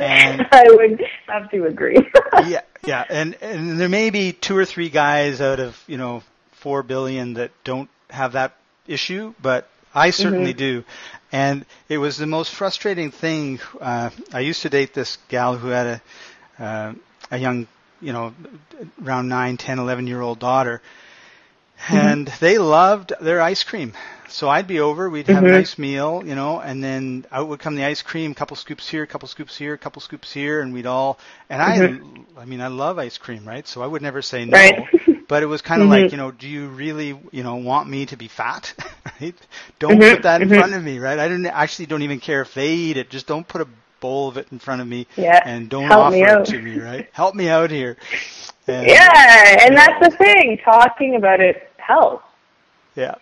and 0.00 0.46
I 0.52 0.64
would 0.68 1.02
have 1.26 1.50
to 1.50 1.64
agree. 1.64 1.98
yeah, 2.46 2.62
yeah, 2.84 3.04
and 3.08 3.36
and 3.40 3.80
there 3.80 3.88
may 3.88 4.10
be 4.10 4.32
two 4.32 4.56
or 4.56 4.64
three 4.64 4.90
guys 4.90 5.40
out 5.40 5.60
of 5.60 5.82
you 5.86 5.96
know 5.96 6.22
four 6.52 6.82
billion 6.82 7.34
that 7.34 7.50
don't 7.64 7.88
have 8.10 8.32
that 8.32 8.56
issue, 8.86 9.34
but 9.40 9.68
I 9.94 10.10
certainly 10.10 10.52
mm-hmm. 10.52 10.58
do. 10.58 10.84
And 11.32 11.66
it 11.88 11.98
was 11.98 12.16
the 12.16 12.26
most 12.26 12.54
frustrating 12.54 13.10
thing. 13.10 13.60
Uh, 13.80 14.10
I 14.32 14.40
used 14.40 14.62
to 14.62 14.68
date 14.68 14.94
this 14.94 15.18
gal 15.28 15.56
who 15.56 15.68
had 15.68 15.86
a 16.58 16.62
uh, 16.62 16.94
a 17.30 17.38
young, 17.38 17.66
you 18.00 18.12
know, 18.12 18.34
around 19.04 19.28
nine, 19.28 19.56
ten, 19.56 19.78
eleven 19.78 20.06
year 20.06 20.20
old 20.20 20.38
daughter. 20.38 20.80
And 21.88 22.28
they 22.40 22.58
loved 22.58 23.12
their 23.20 23.40
ice 23.40 23.64
cream. 23.64 23.92
So 24.28 24.48
I'd 24.48 24.66
be 24.66 24.80
over, 24.80 25.08
we'd 25.08 25.28
have 25.28 25.44
mm-hmm. 25.44 25.46
a 25.46 25.58
nice 25.58 25.78
meal, 25.78 26.22
you 26.24 26.34
know, 26.34 26.60
and 26.60 26.82
then 26.82 27.24
out 27.30 27.48
would 27.48 27.60
come 27.60 27.76
the 27.76 27.84
ice 27.84 28.02
cream, 28.02 28.34
couple 28.34 28.56
scoops 28.56 28.88
here, 28.88 29.06
couple 29.06 29.28
scoops 29.28 29.56
here, 29.56 29.76
couple 29.76 30.02
scoops 30.02 30.32
here, 30.32 30.60
and 30.60 30.74
we'd 30.74 30.86
all, 30.86 31.18
and 31.48 31.62
mm-hmm. 31.62 32.38
I, 32.38 32.42
I 32.42 32.44
mean, 32.44 32.60
I 32.60 32.66
love 32.66 32.98
ice 32.98 33.18
cream, 33.18 33.46
right? 33.46 33.66
So 33.66 33.82
I 33.82 33.86
would 33.86 34.02
never 34.02 34.22
say 34.22 34.44
no. 34.44 34.56
Right. 34.56 34.84
But 35.28 35.42
it 35.42 35.46
was 35.46 35.60
kind 35.60 35.82
of 35.82 35.88
mm-hmm. 35.88 36.04
like, 36.04 36.12
you 36.12 36.18
know, 36.18 36.30
do 36.30 36.48
you 36.48 36.68
really, 36.68 37.18
you 37.32 37.42
know, 37.42 37.56
want 37.56 37.88
me 37.88 38.06
to 38.06 38.16
be 38.16 38.28
fat? 38.28 38.72
right? 39.20 39.34
Don't 39.80 39.98
mm-hmm. 39.98 40.14
put 40.14 40.22
that 40.22 40.40
in 40.40 40.48
mm-hmm. 40.48 40.58
front 40.58 40.74
of 40.74 40.84
me, 40.84 41.00
right? 41.00 41.18
I 41.18 41.26
didn't 41.26 41.46
actually 41.46 41.86
don't 41.86 42.02
even 42.02 42.20
care 42.20 42.42
if 42.42 42.54
they 42.54 42.74
eat 42.74 42.96
it. 42.96 43.10
Just 43.10 43.26
don't 43.26 43.46
put 43.46 43.60
a 43.60 43.66
bowl 43.98 44.28
of 44.28 44.36
it 44.36 44.46
in 44.52 44.60
front 44.60 44.82
of 44.82 44.86
me 44.86 45.08
yeah. 45.16 45.40
and 45.44 45.68
don't 45.68 45.88
Help 45.88 46.14
offer 46.14 46.42
it 46.42 46.44
to 46.46 46.62
me, 46.62 46.78
right? 46.78 47.08
Help 47.12 47.34
me 47.34 47.48
out 47.48 47.70
here. 47.70 47.96
And, 48.68 48.88
yeah, 48.88 49.64
and 49.64 49.76
that's 49.76 50.04
the 50.04 50.16
thing. 50.16 50.58
Talking 50.64 51.14
about 51.14 51.38
it 51.38 51.65
Yeah. 52.94 53.14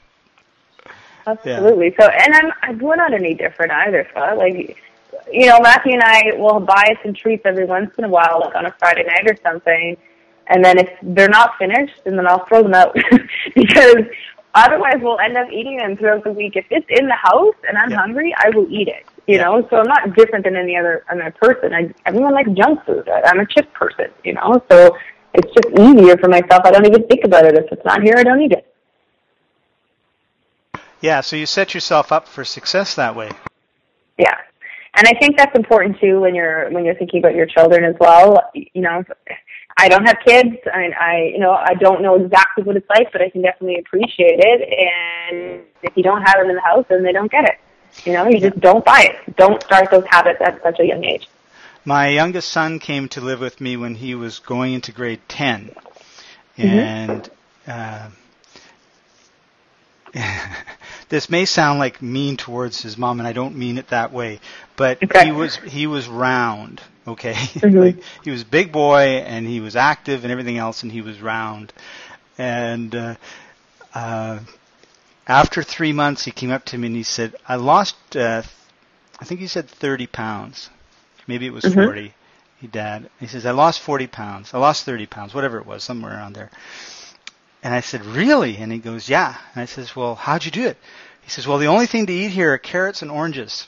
Absolutely. 1.26 1.94
Yeah. 1.99 2.06
So, 2.06 2.09
and 2.11 2.52
I'm 2.62 2.78
we're 2.78 2.97
not 2.97 3.14
any 3.14 3.35
different 3.35 3.73
either, 3.73 4.06
So, 4.14 4.21
Like, 4.37 4.76
you 5.33 5.47
know, 5.47 5.59
Matthew 5.61 5.92
and 5.92 6.02
I 6.02 6.33
will 6.37 6.61
buy 6.61 6.97
some 7.02 7.14
treats 7.14 7.42
every 7.47 7.64
once 7.64 7.90
in 7.99 8.04
a 8.04 8.09
while, 8.09 8.40
like 8.40 8.54
on 8.54 8.66
a 8.66 8.73
Friday 8.78 9.04
night 9.04 9.30
or 9.30 9.37
something. 9.42 9.97
And 10.49 10.62
then 10.62 10.78
if 10.78 10.90
they're 11.02 11.28
not 11.28 11.56
finished, 11.59 11.94
then 12.04 12.26
I'll 12.26 12.44
throw 12.47 12.62
them 12.62 12.75
out 12.75 12.94
because 13.54 14.04
Otherwise, 14.56 14.99
we'll 15.00 15.18
end 15.18 15.37
up 15.37 15.49
eating 15.50 15.78
them 15.78 15.97
throughout 15.97 16.23
the 16.23 16.30
week. 16.30 16.54
If 16.54 16.64
it's 16.71 16.87
in 16.88 17.09
the 17.09 17.14
house 17.16 17.56
and 17.68 17.76
I'm 17.76 17.90
Yeah. 17.90 17.97
hungry, 17.99 18.33
I 18.38 18.50
will 18.50 18.68
eat 18.71 18.87
it. 18.87 19.04
You 19.26 19.37
Yeah. 19.38 19.44
know, 19.44 19.66
so 19.68 19.78
I'm 19.78 19.88
not 19.88 20.14
different 20.14 20.44
than 20.44 20.54
any 20.54 20.76
other 20.76 21.02
other 21.11 21.35
person. 21.42 21.75
I, 21.75 21.92
everyone 22.06 22.35
likes 22.35 22.50
junk 22.50 22.85
food. 22.85 23.09
I, 23.09 23.23
I'm 23.23 23.40
a 23.40 23.47
chip 23.47 23.73
person. 23.73 24.06
You 24.23 24.35
know, 24.35 24.62
so 24.71 24.97
it's 25.35 25.53
just 25.53 25.79
easier 25.79 26.17
for 26.17 26.29
myself. 26.29 26.62
I 26.64 26.71
don't 26.71 26.87
even 26.87 27.07
think 27.07 27.25
about 27.25 27.45
it. 27.45 27.57
If 27.57 27.71
it's 27.73 27.85
not 27.85 28.03
here, 28.03 28.14
I 28.17 28.23
don't 28.23 28.41
eat 28.41 28.53
it. 28.53 28.67
Yeah, 31.00 31.21
so 31.21 31.37
you 31.37 31.45
set 31.45 31.75
yourself 31.75 32.12
up 32.12 32.26
for 32.26 32.45
success 32.45 32.95
that 32.95 33.14
way. 33.14 33.31
Yeah. 34.17 34.37
And 34.95 35.09
I 35.09 35.12
think 35.19 35.37
that's 35.37 35.55
important 35.57 35.99
too 36.00 36.21
when 36.21 36.35
you're 36.35 36.71
when 36.71 36.85
you're 36.85 36.95
thinking 36.95 37.19
about 37.19 37.35
your 37.35 37.47
children 37.47 37.85
as 37.85 37.97
well. 37.99 38.50
You 38.55 38.81
know, 38.81 39.05
I 39.76 39.88
don't 39.88 40.07
have 40.07 40.19
kids. 40.25 40.57
I 40.73 40.93
I 40.99 41.31
you 41.33 41.41
know 41.41 41.50
I 41.50 41.75
don't 41.75 42.00
know 42.00 42.14
exactly 42.14 42.62
what 42.62 42.76
it's 42.76 42.88
like, 42.88 43.11
but 43.12 43.21
I 43.21 43.29
can 43.29 43.43
definitely 43.43 43.81
appreciate 43.81 44.38
it. 44.38 44.61
And 44.62 45.62
if 45.83 45.97
you 45.97 46.05
don't 46.05 46.23
have 46.23 46.37
them 46.38 46.49
in 46.49 46.55
the 46.55 46.62
house, 46.62 46.87
then 46.88 47.03
they 47.03 47.12
don't 47.12 47.31
get 47.31 47.45
it. 47.45 47.59
You 48.07 48.12
know, 48.12 48.29
you 48.29 48.38
just 48.38 48.59
don't 48.61 48.85
buy 48.85 49.11
it. 49.11 49.37
Don't 49.37 49.62
start 49.64 49.91
those 49.91 50.05
habits 50.09 50.41
at 50.41 50.62
such 50.62 50.79
a 50.79 50.87
young 50.87 51.05
age. 51.05 51.29
My 51.85 52.09
youngest 52.09 52.49
son 52.50 52.79
came 52.79 53.09
to 53.11 53.21
live 53.21 53.41
with 53.41 53.61
me 53.61 53.76
when 53.76 53.95
he 53.95 54.14
was 54.14 54.38
going 54.38 54.73
into 54.73 54.93
grade 54.93 55.21
10. 55.29 55.75
Mm-hmm. 56.59 56.62
And 56.67 57.31
uh, 57.67 58.09
this 61.09 61.29
may 61.29 61.45
sound 61.45 61.79
like 61.79 62.00
mean 62.00 62.37
towards 62.37 62.81
his 62.83 62.97
mom, 62.97 63.19
and 63.21 63.26
I 63.26 63.33
don't 63.33 63.57
mean 63.57 63.79
it 63.79 63.88
that 63.88 64.12
way, 64.12 64.41
but 64.76 65.03
Okay. 65.03 65.26
he 65.26 65.33
was 65.33 65.57
he 65.57 65.87
was 65.87 66.07
round, 66.09 66.81
okay? 67.07 67.33
Mhm. 67.61 67.81
like 67.81 68.03
he 68.23 68.31
was 68.31 68.43
a 68.43 68.47
big 68.47 68.73
boy, 68.73 69.23
and 69.26 69.47
he 69.47 69.61
was 69.61 69.76
active 69.76 70.23
and 70.25 70.31
everything 70.33 70.57
else, 70.59 70.83
and 70.83 70.93
he 70.93 71.00
was 71.00 71.21
round. 71.21 71.73
And 72.38 72.95
uh, 72.95 73.14
uh, 73.95 74.38
after 75.26 75.62
three 75.62 75.93
months, 75.93 76.25
he 76.25 76.31
came 76.31 76.50
up 76.50 76.64
to 76.67 76.79
me 76.79 76.87
and 76.88 76.97
he 76.97 77.03
said, 77.03 77.35
"I 77.49 77.57
lost, 77.57 77.97
uh, 78.17 78.43
I 79.21 79.25
think 79.25 79.41
he 79.41 79.47
said 79.49 79.69
30 79.69 80.07
pounds, 80.07 80.71
maybe 81.26 81.47
it 81.47 81.52
was 81.52 81.64
Mhm. 81.64 81.75
40." 81.75 82.14
He 82.61 82.66
dad. 82.66 83.11
He 83.21 83.26
says, 83.26 83.45
"I 83.47 83.50
lost 83.50 83.81
40 83.81 84.07
pounds. 84.07 84.54
I 84.54 84.59
lost 84.59 84.85
30 84.85 85.07
pounds, 85.07 85.35
whatever 85.35 85.59
it 85.59 85.66
was, 85.66 85.85
somewhere 85.85 86.12
around 86.14 86.35
there." 86.35 86.50
And 87.62 87.75
I 87.75 87.81
said, 87.81 88.04
"Really?" 88.04 88.57
And 88.59 88.73
he 88.73 88.78
goes, 88.78 89.09
"Yeah." 89.09 89.35
And 89.54 89.62
I 89.62 89.66
says, 89.66 89.95
"Well, 89.97 90.14
how'd 90.14 90.45
you 90.45 90.50
do 90.50 90.66
it?" 90.66 90.78
He 91.23 91.31
says, 91.31 91.47
"Well, 91.47 91.59
the 91.59 91.66
only 91.69 91.87
thing 91.87 92.07
to 92.07 92.12
eat 92.12 92.31
here 92.31 92.52
are 92.52 92.59
carrots 92.59 93.02
and 93.02 93.11
oranges." 93.11 93.66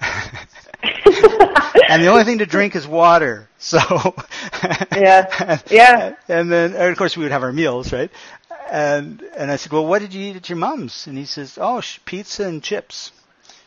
and 0.82 2.02
the 2.02 2.08
only 2.08 2.24
thing 2.24 2.38
to 2.38 2.46
drink 2.46 2.74
is 2.76 2.86
water. 2.86 3.48
So 3.58 3.78
Yeah. 4.96 5.58
Yeah. 5.70 6.14
And 6.28 6.50
then 6.50 6.72
and 6.74 6.90
of 6.90 6.96
course 6.96 7.16
we 7.16 7.24
would 7.24 7.32
have 7.32 7.42
our 7.42 7.52
meals, 7.52 7.92
right? 7.92 8.10
And 8.70 9.22
and 9.36 9.50
I 9.50 9.56
said, 9.56 9.72
"Well, 9.72 9.86
what 9.86 10.00
did 10.00 10.14
you 10.14 10.30
eat 10.30 10.36
at 10.36 10.48
your 10.48 10.56
mom's?" 10.58 11.06
And 11.06 11.18
he 11.18 11.24
says, 11.26 11.58
"Oh, 11.60 11.80
sh- 11.80 11.98
pizza 12.04 12.44
and 12.46 12.62
chips." 12.62 13.10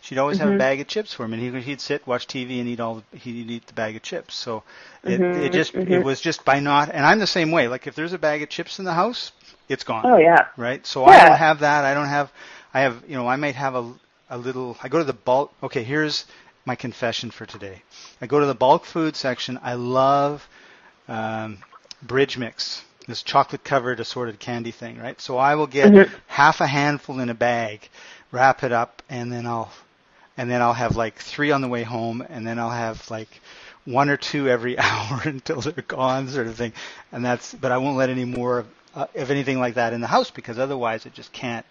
She'd 0.04 0.20
always 0.20 0.38
have 0.40 0.50
a 0.50 0.54
Mhm. 0.54 0.66
bag 0.66 0.82
of 0.82 0.88
chips 0.88 1.14
for 1.14 1.26
him, 1.26 1.34
and 1.34 1.42
he 1.42 1.62
he'd 1.62 1.82
sit, 1.82 2.06
watch 2.08 2.28
TV, 2.28 2.60
and 2.60 2.70
eat 2.70 2.80
all. 2.80 3.04
The, 3.12 3.18
he'd 3.20 3.50
eat 3.52 3.68
the 3.68 3.74
bag 3.74 3.96
of 3.96 4.04
chips. 4.04 4.36
So 4.36 4.64
it 5.06 5.24
Mhm, 5.24 5.28
it 5.34 5.52
just 5.52 5.74
it 5.86 6.00
mhm. 6.00 6.04
was 6.04 6.22
just 6.22 6.46
by 6.46 6.60
not. 6.60 6.90
And 6.90 7.06
I'm 7.06 7.20
the 7.20 7.28
same 7.28 7.52
way. 7.52 7.68
Like 7.68 7.88
if 7.88 7.96
there's 7.96 8.14
a 8.14 8.20
bag 8.20 8.44
of 8.44 8.50
chips 8.50 8.80
in 8.80 8.86
the 8.86 8.94
house, 8.94 9.32
it's 9.70 9.84
gone 9.84 10.10
Oh 10.10 10.18
yeah. 10.18 10.48
right? 10.58 10.86
So 10.86 11.06
I 11.06 11.20
don't 11.20 11.36
have 11.36 11.60
that. 11.60 11.86
I 11.86 11.94
don't 11.94 12.08
have. 12.08 12.32
I 12.74 12.82
have. 12.82 13.04
You 13.08 13.16
know, 13.16 13.28
I 13.28 13.38
might 13.38 13.56
have 13.56 13.76
a 13.76 13.94
a 14.30 14.38
little. 14.38 14.78
I 14.84 14.90
go 14.90 15.00
to 15.00 15.04
the 15.06 15.14
bulk. 15.14 15.54
Okay, 15.64 15.84
here's 15.84 16.26
my 16.66 16.76
confession 16.76 17.32
for 17.32 17.46
today. 17.46 17.84
I 18.22 18.28
go 18.28 18.40
to 18.40 18.46
the 18.46 18.56
bulk 18.56 18.86
food 18.86 19.16
section. 19.16 19.60
I 19.64 19.74
love 19.76 20.48
um, 21.08 21.60
bridge 22.02 22.38
mix. 22.38 22.84
This 23.08 23.24
chocolate 23.24 23.64
covered 23.64 24.00
assorted 24.00 24.40
candy 24.40 24.72
thing, 24.72 24.98
right? 25.00 25.20
So 25.22 25.38
I 25.38 25.56
will 25.56 25.68
get 25.68 25.94
Mhm. 25.94 26.22
half 26.28 26.62
a 26.62 26.68
handful 26.68 27.20
in 27.20 27.30
a 27.30 27.34
bag, 27.36 27.90
wrap 28.32 28.64
it 28.64 28.72
up, 28.72 29.02
and 29.10 29.32
then 29.32 29.46
I'll 29.46 29.72
and 30.38 30.50
then 30.50 30.62
I'll 30.62 30.74
have 30.74 30.96
like 30.96 31.20
three 31.20 31.52
on 31.52 31.62
the 31.62 31.68
way 31.68 31.84
home, 31.84 32.26
and 32.28 32.46
then 32.46 32.60
I'll 32.60 32.70
have 32.70 33.10
like 33.12 33.30
one 33.86 34.10
or 34.10 34.18
two 34.18 34.48
every 34.48 34.78
hour 34.80 35.22
until 35.26 35.62
they're 35.62 35.84
gone, 35.88 36.28
sort 36.30 36.48
of 36.48 36.56
thing. 36.56 36.74
And 37.12 37.24
that's, 37.24 37.54
but 37.54 37.72
I 37.72 37.78
won't 37.78 37.98
let 37.98 38.10
any 38.10 38.26
more 38.26 38.60
of, 38.60 38.68
uh, 38.96 39.08
of 39.16 39.32
anything 39.32 39.60
like 39.60 39.76
that 39.76 39.94
in 39.94 40.02
the 40.02 40.08
house 40.08 40.32
because 40.32 40.60
otherwise 40.60 41.06
it 41.06 41.14
just 41.14 41.32
can't, 41.34 41.66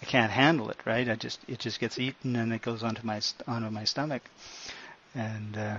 I 0.00 0.06
can't 0.06 0.30
handle 0.30 0.70
it, 0.70 0.78
right? 0.84 1.08
I 1.08 1.16
just, 1.16 1.40
it 1.48 1.58
just 1.58 1.80
gets 1.80 1.98
eaten 1.98 2.36
and 2.36 2.52
it 2.52 2.62
goes 2.62 2.82
onto 2.82 3.04
my 3.04 3.20
onto 3.46 3.70
my 3.70 3.84
stomach. 3.84 4.22
And, 5.14 5.56
uh, 5.56 5.78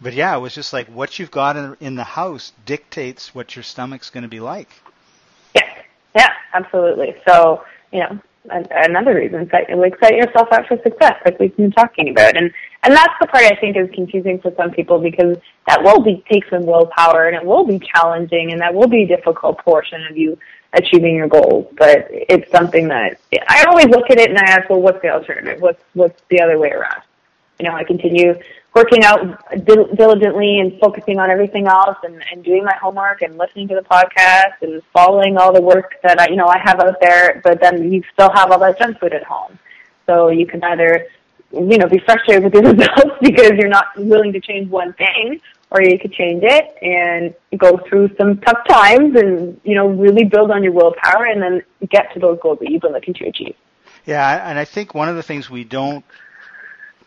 but 0.00 0.14
yeah, 0.14 0.36
it 0.36 0.40
was 0.40 0.54
just 0.54 0.72
like 0.72 0.88
what 0.88 1.18
you've 1.18 1.30
got 1.30 1.56
in, 1.56 1.76
in 1.80 1.94
the 1.94 2.04
house 2.04 2.52
dictates 2.66 3.34
what 3.34 3.54
your 3.54 3.62
stomach's 3.62 4.10
going 4.10 4.22
to 4.22 4.28
be 4.28 4.40
like. 4.40 4.68
Yeah, 5.54 5.82
yeah, 6.16 6.30
absolutely. 6.52 7.14
So, 7.28 7.64
you 7.92 8.00
know, 8.00 8.18
another 8.48 9.14
reason, 9.14 9.48
set, 9.50 9.76
like 9.76 9.98
set 10.00 10.14
yourself 10.14 10.48
up 10.52 10.66
for 10.66 10.78
success, 10.82 11.14
like 11.24 11.38
we've 11.38 11.56
been 11.56 11.72
talking 11.72 12.08
about, 12.08 12.36
and 12.36 12.50
and 12.82 12.94
that's 12.94 13.12
the 13.20 13.26
part 13.26 13.44
I 13.44 13.56
think 13.56 13.76
is 13.76 13.90
confusing 13.94 14.40
for 14.40 14.52
some 14.56 14.70
people 14.70 14.98
because 14.98 15.36
that 15.66 15.82
will 15.82 16.00
be 16.00 16.24
take 16.30 16.44
some 16.48 16.64
willpower 16.64 17.28
and 17.28 17.36
it 17.36 17.44
will 17.44 17.66
be 17.66 17.78
challenging 17.78 18.52
and 18.52 18.60
that 18.60 18.74
will 18.74 18.88
be 18.88 19.02
a 19.02 19.06
difficult 19.06 19.58
portion 19.58 20.02
of 20.10 20.16
you 20.16 20.38
achieving 20.72 21.16
your 21.16 21.28
goals. 21.28 21.72
But 21.76 22.08
it's 22.10 22.50
something 22.50 22.88
that 22.88 23.20
I 23.48 23.64
always 23.68 23.86
look 23.86 24.10
at 24.10 24.18
it 24.18 24.30
and 24.30 24.38
I 24.38 24.44
ask, 24.44 24.70
well, 24.70 24.80
what's 24.80 25.02
the 25.02 25.10
alternative? 25.10 25.60
What's 25.60 25.82
what's 25.92 26.20
the 26.30 26.40
other 26.40 26.58
way 26.58 26.70
around? 26.70 27.02
You 27.58 27.68
know, 27.68 27.74
I 27.74 27.84
continue 27.84 28.34
working 28.74 29.04
out 29.04 29.20
dil- 29.64 29.92
diligently 29.94 30.60
and 30.60 30.78
focusing 30.80 31.18
on 31.18 31.30
everything 31.30 31.66
else 31.66 31.96
and, 32.04 32.22
and 32.30 32.44
doing 32.44 32.64
my 32.64 32.74
homework 32.76 33.22
and 33.22 33.36
listening 33.36 33.68
to 33.68 33.74
the 33.74 33.82
podcast 33.82 34.62
and 34.62 34.82
following 34.92 35.36
all 35.36 35.52
the 35.52 35.60
work 35.60 35.94
that 36.02 36.20
I, 36.20 36.28
you 36.28 36.36
know, 36.36 36.46
I 36.46 36.58
have 36.58 36.80
out 36.80 37.00
there, 37.00 37.40
but 37.42 37.60
then 37.60 37.92
you 37.92 38.02
still 38.12 38.30
have 38.32 38.50
all 38.52 38.58
that 38.60 38.78
junk 38.78 39.00
food 39.00 39.12
at 39.12 39.24
home. 39.24 39.58
So 40.06 40.28
you 40.28 40.46
can 40.46 40.62
either, 40.62 41.06
you 41.52 41.78
know, 41.78 41.88
be 41.88 41.98
frustrated 41.98 42.44
with 42.44 42.54
your 42.62 42.72
results 42.72 43.16
because 43.20 43.52
you're 43.58 43.68
not 43.68 43.86
willing 43.96 44.32
to 44.32 44.40
change 44.40 44.68
one 44.70 44.92
thing, 44.92 45.40
or 45.70 45.82
you 45.82 45.98
could 45.98 46.12
change 46.12 46.42
it 46.44 46.76
and 46.82 47.34
go 47.58 47.78
through 47.88 48.10
some 48.16 48.38
tough 48.38 48.66
times 48.68 49.16
and, 49.16 49.60
you 49.64 49.74
know, 49.74 49.88
really 49.88 50.24
build 50.24 50.50
on 50.50 50.62
your 50.62 50.72
willpower 50.72 51.26
and 51.26 51.42
then 51.42 51.62
get 51.88 52.12
to 52.14 52.20
those 52.20 52.38
goals 52.40 52.58
that 52.60 52.70
you've 52.70 52.82
been 52.82 52.92
looking 52.92 53.14
to 53.14 53.26
achieve. 53.26 53.54
Yeah, 54.06 54.48
and 54.48 54.58
I 54.58 54.64
think 54.64 54.94
one 54.94 55.08
of 55.08 55.16
the 55.16 55.22
things 55.22 55.50
we 55.50 55.64
don't 55.64 56.04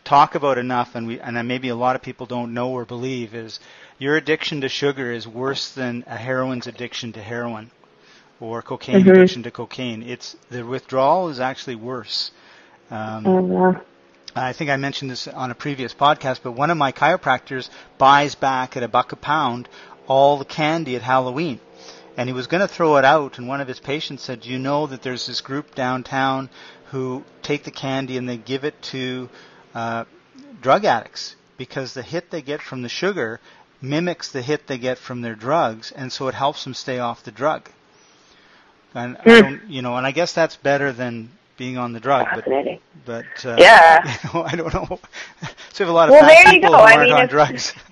talk 0.04 0.34
about 0.34 0.58
enough, 0.58 0.94
and 0.94 1.06
we 1.06 1.20
and 1.20 1.48
maybe 1.48 1.68
a 1.68 1.76
lot 1.76 1.96
of 1.96 2.02
people 2.02 2.26
don't 2.26 2.54
know 2.54 2.70
or 2.70 2.84
believe, 2.84 3.34
is 3.34 3.60
your 3.98 4.16
addiction 4.16 4.60
to 4.60 4.68
sugar 4.68 5.10
is 5.12 5.26
worse 5.26 5.70
than 5.70 6.04
a 6.06 6.16
heroin's 6.16 6.66
addiction 6.66 7.12
to 7.12 7.22
heroin, 7.22 7.70
or 8.40 8.62
cocaine 8.62 9.04
Mhm. 9.04 9.10
addiction 9.12 9.42
to 9.44 9.50
cocaine. 9.50 10.02
It's 10.02 10.36
the 10.50 10.62
withdrawal 10.64 11.28
is 11.28 11.40
actually 11.40 11.76
worse. 11.76 12.30
Um, 12.90 13.24
Uh, 14.36 14.40
I 14.40 14.52
think 14.52 14.68
I 14.68 14.76
mentioned 14.76 15.10
this 15.12 15.28
on 15.28 15.50
a 15.52 15.54
previous 15.54 15.94
podcast, 15.94 16.40
but 16.42 16.52
one 16.52 16.70
of 16.70 16.76
my 16.76 16.90
chiropractors 16.90 17.68
buys 17.98 18.34
back 18.34 18.76
at 18.76 18.82
a 18.82 18.88
buck 18.88 19.12
a 19.12 19.16
pound 19.16 19.68
all 20.08 20.38
the 20.38 20.44
candy 20.44 20.96
at 20.96 21.02
Halloween. 21.02 21.60
And 22.16 22.28
he 22.28 22.32
was 22.32 22.46
going 22.46 22.60
to 22.60 22.68
throw 22.68 22.96
it 22.96 23.04
out, 23.04 23.38
and 23.38 23.48
one 23.48 23.60
of 23.60 23.68
his 23.68 23.80
patients 23.80 24.22
said, 24.24 24.40
"Do 24.42 24.50
you 24.50 24.58
know 24.58 24.86
that 24.88 25.02
there's 25.02 25.26
this 25.26 25.40
group 25.40 25.74
downtown 25.74 26.48
who 26.90 27.24
take 27.42 27.64
the 27.64 27.70
candy 27.70 28.16
and 28.16 28.28
they 28.28 28.36
give 28.36 28.64
it 28.64 28.80
to 28.82 29.28
uh, 29.74 30.04
drug 30.60 30.84
addicts 30.84 31.36
because 31.56 31.94
the 31.94 32.02
hit 32.02 32.30
they 32.30 32.42
get 32.42 32.60
from 32.62 32.82
the 32.82 32.88
sugar 32.88 33.40
mimics 33.82 34.32
the 34.32 34.40
hit 34.42 34.66
they 34.66 34.78
get 34.78 34.98
from 34.98 35.20
their 35.22 35.34
drugs, 35.34 35.92
and 35.92 36.10
so 36.12 36.28
it 36.28 36.34
helps 36.34 36.64
them 36.64 36.74
stay 36.74 36.98
off 36.98 37.22
the 37.24 37.30
drug." 37.30 37.68
And 38.94 39.16
I 39.26 39.40
don't, 39.40 39.62
you 39.68 39.82
know, 39.82 39.96
and 39.96 40.06
I 40.06 40.12
guess 40.12 40.32
that's 40.32 40.56
better 40.56 40.92
than 40.92 41.30
being 41.56 41.78
on 41.78 41.92
the 41.92 42.00
drug, 42.00 42.26
but 42.32 42.44
fascinating. 42.44 42.78
but 43.04 43.24
uh, 43.44 43.56
Yeah. 43.58 44.04
you 44.24 44.30
know, 44.32 44.44
I 44.44 44.54
don't 44.56 44.72
know. 44.74 44.86
so 45.72 45.84
we 45.84 45.86
have 45.86 45.88
a 45.88 45.92
lot 45.92 46.08
of 46.08 46.12
Well, 46.12 46.20
fat 46.22 46.28
there 46.28 46.46
you 46.54 46.60
people 46.60 46.70
go. 46.70 46.76
who 46.78 46.82
aren't 46.82 47.00
mean, 47.02 47.12
on 47.12 47.24
if- 47.24 47.30
drugs. 47.30 47.72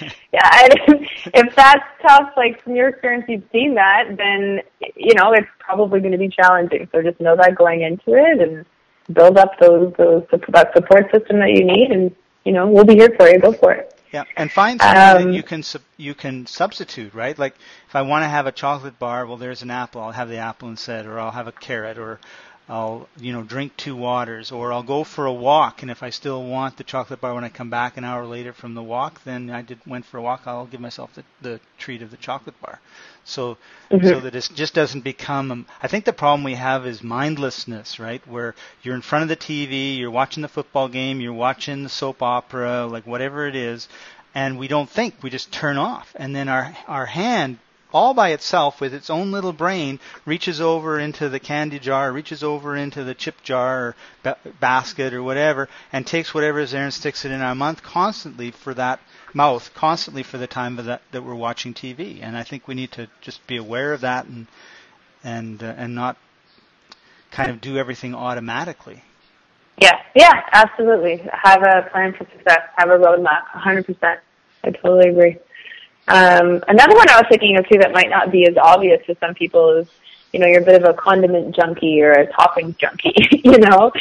Yeah, 0.32 0.66
and 0.88 1.06
if 1.34 1.54
that's 1.54 1.84
tough, 2.00 2.30
like 2.36 2.62
from 2.64 2.74
your 2.74 2.88
experience, 2.88 3.26
you've 3.28 3.44
seen 3.52 3.74
that, 3.74 4.16
then 4.16 4.60
you 4.96 5.14
know 5.14 5.32
it's 5.32 5.46
probably 5.58 6.00
going 6.00 6.12
to 6.12 6.18
be 6.18 6.28
challenging. 6.30 6.88
So 6.90 7.02
just 7.02 7.20
know 7.20 7.36
that 7.36 7.54
going 7.54 7.82
into 7.82 8.14
it, 8.14 8.40
and 8.40 8.64
build 9.12 9.38
up 9.38 9.58
those 9.60 9.92
those 9.98 10.24
that 10.48 10.72
support 10.74 11.10
system 11.12 11.38
that 11.40 11.50
you 11.52 11.64
need, 11.64 11.90
and 11.90 12.14
you 12.44 12.52
know 12.52 12.68
we'll 12.68 12.84
be 12.84 12.94
here 12.94 13.14
for 13.16 13.28
you. 13.28 13.38
Go 13.40 13.52
for 13.52 13.72
it. 13.72 13.94
yeah, 14.12 14.24
and 14.36 14.50
find 14.52 14.80
something 14.82 15.16
Um, 15.16 15.22
that 15.22 15.32
you 15.32 15.42
can 15.42 15.62
sub- 15.62 15.82
you 15.96 16.14
can 16.14 16.46
substitute, 16.46 17.14
right? 17.14 17.38
Like 17.38 17.54
if 17.88 17.96
I 17.96 18.02
want 18.02 18.24
to 18.24 18.28
have 18.28 18.46
a 18.46 18.52
chocolate 18.52 18.98
bar, 18.98 19.26
well, 19.26 19.36
there's 19.38 19.62
an 19.62 19.70
apple. 19.70 20.02
I'll 20.02 20.12
have 20.12 20.28
the 20.28 20.36
apple 20.38 20.68
instead, 20.68 21.06
or 21.06 21.18
I'll 21.18 21.30
have 21.32 21.48
a 21.48 21.52
carrot, 21.52 21.98
or 21.98 22.20
I'll 22.68 23.08
you 23.18 23.32
know 23.32 23.42
drink 23.42 23.76
two 23.76 23.96
waters, 23.96 24.52
or 24.52 24.72
I'll 24.72 24.82
go 24.82 25.04
for 25.04 25.26
a 25.26 25.32
walk. 25.32 25.82
And 25.82 25.90
if 25.90 26.02
I 26.02 26.10
still 26.10 26.44
want 26.44 26.76
the 26.76 26.84
chocolate 26.84 27.20
bar 27.20 27.34
when 27.34 27.44
I 27.44 27.48
come 27.48 27.70
back 27.70 27.96
an 27.96 28.04
hour 28.04 28.24
later 28.26 28.52
from 28.52 28.74
the 28.74 28.82
walk, 28.82 29.24
then 29.24 29.50
I 29.50 29.62
did 29.62 29.78
went 29.86 30.04
for 30.04 30.18
a 30.18 30.22
walk. 30.22 30.42
I'll 30.46 30.66
give 30.66 30.80
myself 30.80 31.14
the, 31.14 31.24
the 31.40 31.60
treat 31.78 32.02
of 32.02 32.10
the 32.10 32.16
chocolate 32.18 32.60
bar. 32.60 32.80
So 33.24 33.56
Mhm. 33.90 34.10
so 34.10 34.20
that 34.20 34.34
it 34.34 34.50
just 34.54 34.74
doesn't 34.74 35.02
become. 35.02 35.50
Um, 35.52 35.66
I 35.82 35.88
think 35.88 36.04
the 36.04 36.12
problem 36.12 36.44
we 36.44 36.54
have 36.54 36.86
is 36.86 37.02
mindlessness, 37.02 37.98
right? 37.98 38.26
Where 38.26 38.54
you're 38.82 38.94
in 38.94 39.02
front 39.02 39.22
of 39.22 39.28
the 39.28 39.36
TV, 39.36 39.96
you're 39.98 40.10
watching 40.10 40.42
the 40.42 40.48
football 40.48 40.88
game, 40.88 41.20
you're 41.20 41.32
watching 41.32 41.82
the 41.82 41.88
soap 41.88 42.22
opera, 42.22 42.86
like 42.86 43.06
whatever 43.06 43.46
it 43.46 43.54
is, 43.54 43.88
and 44.34 44.58
we 44.58 44.66
don't 44.68 44.88
think. 44.90 45.14
We 45.22 45.30
just 45.30 45.52
turn 45.52 45.76
off, 45.78 46.14
and 46.18 46.34
then 46.34 46.48
our 46.48 46.74
our 46.88 47.06
hand 47.06 47.58
all 47.92 48.14
by 48.14 48.30
itself 48.30 48.80
with 48.80 48.94
its 48.94 49.10
own 49.10 49.30
little 49.30 49.52
brain 49.52 50.00
reaches 50.24 50.60
over 50.60 50.98
into 50.98 51.28
the 51.28 51.40
candy 51.40 51.78
jar, 51.78 52.12
reaches 52.12 52.42
over 52.42 52.76
into 52.76 53.04
the 53.04 53.14
chip 53.14 53.42
jar 53.42 53.86
or 53.86 53.96
ba- 54.22 54.38
basket 54.60 55.12
or 55.12 55.22
whatever, 55.22 55.68
and 55.92 56.06
takes 56.06 56.34
whatever 56.34 56.58
is 56.60 56.72
there 56.72 56.84
and 56.84 56.94
sticks 56.94 57.24
it 57.24 57.30
in 57.30 57.40
our 57.40 57.54
mouth 57.54 57.82
constantly 57.82 58.50
for 58.50 58.74
that 58.74 59.00
mouth, 59.34 59.70
constantly 59.74 60.22
for 60.22 60.38
the 60.38 60.46
time 60.46 60.76
that 60.76 61.02
that 61.12 61.22
we're 61.22 61.34
watching 61.34 61.74
TV. 61.74 62.22
And 62.22 62.36
I 62.36 62.42
think 62.42 62.66
we 62.66 62.74
need 62.74 62.92
to 62.92 63.08
just 63.20 63.46
be 63.46 63.56
aware 63.56 63.92
of 63.92 64.00
that 64.02 64.26
and 64.26 64.46
and 65.24 65.62
uh, 65.62 65.74
and 65.76 65.94
not 65.94 66.16
kind 67.30 67.50
of 67.50 67.60
do 67.60 67.76
everything 67.76 68.14
automatically. 68.14 69.02
Yeah, 69.80 69.98
yeah, 70.14 70.42
absolutely. 70.52 71.28
Have 71.32 71.62
a 71.62 71.88
plan 71.90 72.12
for 72.12 72.26
success. 72.30 72.60
Have 72.76 72.90
a 72.90 72.98
roadmap. 72.98 73.46
100%. 73.54 74.18
I 74.64 74.70
totally 74.70 75.08
agree. 75.08 75.38
Um, 76.08 76.62
another 76.68 76.94
one 76.94 77.08
I 77.08 77.16
was 77.16 77.26
thinking 77.28 77.56
of 77.58 77.68
too 77.68 77.78
that 77.78 77.92
might 77.92 78.10
not 78.10 78.32
be 78.32 78.46
as 78.46 78.56
obvious 78.56 79.04
to 79.06 79.16
some 79.20 79.34
people 79.34 79.78
is, 79.78 79.88
you 80.32 80.40
know, 80.40 80.46
you're 80.46 80.62
a 80.62 80.64
bit 80.64 80.82
of 80.82 80.88
a 80.88 80.94
condiment 80.94 81.54
junkie 81.54 82.02
or 82.02 82.12
a 82.12 82.32
topping 82.32 82.74
junkie. 82.78 83.14
you 83.44 83.58
know, 83.58 83.92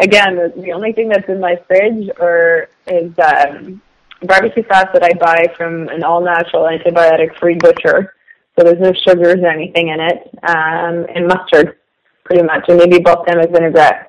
again, 0.00 0.36
the, 0.36 0.52
the 0.60 0.72
only 0.72 0.92
thing 0.92 1.08
that's 1.08 1.28
in 1.28 1.40
my 1.40 1.56
fridge 1.66 2.10
or 2.20 2.68
is 2.86 3.12
um, 3.18 3.82
barbecue 4.22 4.62
sauce 4.68 4.88
that 4.92 5.02
I 5.02 5.12
buy 5.14 5.52
from 5.56 5.88
an 5.88 6.04
all-natural 6.04 6.64
antibiotic-free 6.64 7.56
butcher. 7.56 8.14
So 8.56 8.64
there's 8.64 8.80
no 8.80 8.92
sugars 8.92 9.38
or 9.40 9.48
anything 9.48 9.88
in 9.88 10.00
it, 10.00 10.30
um, 10.42 11.06
and 11.14 11.28
mustard, 11.28 11.78
pretty 12.24 12.42
much, 12.42 12.64
and 12.68 12.78
maybe 12.78 12.98
both 12.98 13.24
them 13.26 13.38
balsamic 13.38 13.50
vinaigrette 13.50 14.08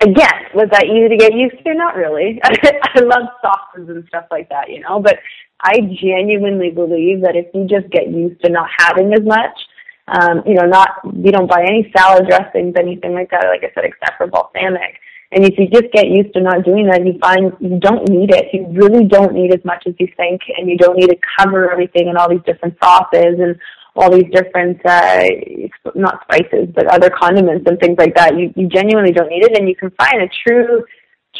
again, 0.00 0.44
was 0.54 0.68
that 0.72 0.84
easy 0.84 1.08
to 1.08 1.16
get 1.16 1.32
used 1.34 1.62
to? 1.64 1.74
Not 1.74 1.96
really. 1.96 2.40
I 2.44 3.00
love 3.00 3.28
sauces 3.40 3.88
and 3.88 4.06
stuff 4.08 4.26
like 4.30 4.48
that, 4.48 4.70
you 4.70 4.80
know, 4.80 5.00
but 5.00 5.18
I 5.60 5.80
genuinely 5.80 6.70
believe 6.70 7.22
that 7.22 7.36
if 7.36 7.46
you 7.54 7.66
just 7.66 7.90
get 7.90 8.08
used 8.08 8.42
to 8.44 8.50
not 8.50 8.68
having 8.78 9.12
as 9.12 9.24
much, 9.24 9.56
um, 10.08 10.42
you 10.46 10.54
know, 10.54 10.66
not, 10.66 11.00
you 11.04 11.32
don't 11.32 11.48
buy 11.48 11.62
any 11.62 11.90
salad 11.96 12.28
dressings, 12.28 12.74
anything 12.78 13.14
like 13.14 13.30
that, 13.30 13.46
like 13.48 13.64
I 13.64 13.72
said, 13.74 13.84
except 13.84 14.18
for 14.18 14.26
balsamic. 14.26 15.00
And 15.32 15.44
if 15.44 15.58
you 15.58 15.66
just 15.68 15.92
get 15.92 16.06
used 16.06 16.32
to 16.34 16.40
not 16.40 16.64
doing 16.64 16.86
that, 16.86 17.04
you 17.04 17.18
find 17.18 17.52
you 17.58 17.80
don't 17.80 18.08
need 18.08 18.30
it. 18.30 18.46
You 18.52 18.68
really 18.70 19.06
don't 19.06 19.34
need 19.34 19.52
as 19.52 19.64
much 19.64 19.82
as 19.86 19.94
you 19.98 20.06
think, 20.16 20.42
and 20.56 20.70
you 20.70 20.78
don't 20.78 20.96
need 20.96 21.08
to 21.08 21.18
cover 21.36 21.70
everything 21.70 22.06
in 22.06 22.16
all 22.16 22.30
these 22.30 22.44
different 22.46 22.76
sauces 22.80 23.40
and 23.40 23.58
all 23.96 24.10
these 24.10 24.30
different 24.30 24.78
uh 24.84 25.24
not 25.94 26.22
spices 26.24 26.68
but 26.74 26.86
other 26.88 27.10
condiments 27.10 27.64
and 27.66 27.80
things 27.80 27.96
like 27.98 28.14
that 28.14 28.36
you 28.38 28.52
you 28.54 28.68
genuinely 28.68 29.10
don't 29.10 29.30
need 29.30 29.42
it 29.42 29.56
and 29.58 29.68
you 29.68 29.74
can 29.74 29.90
find 29.92 30.22
a 30.22 30.28
true 30.46 30.84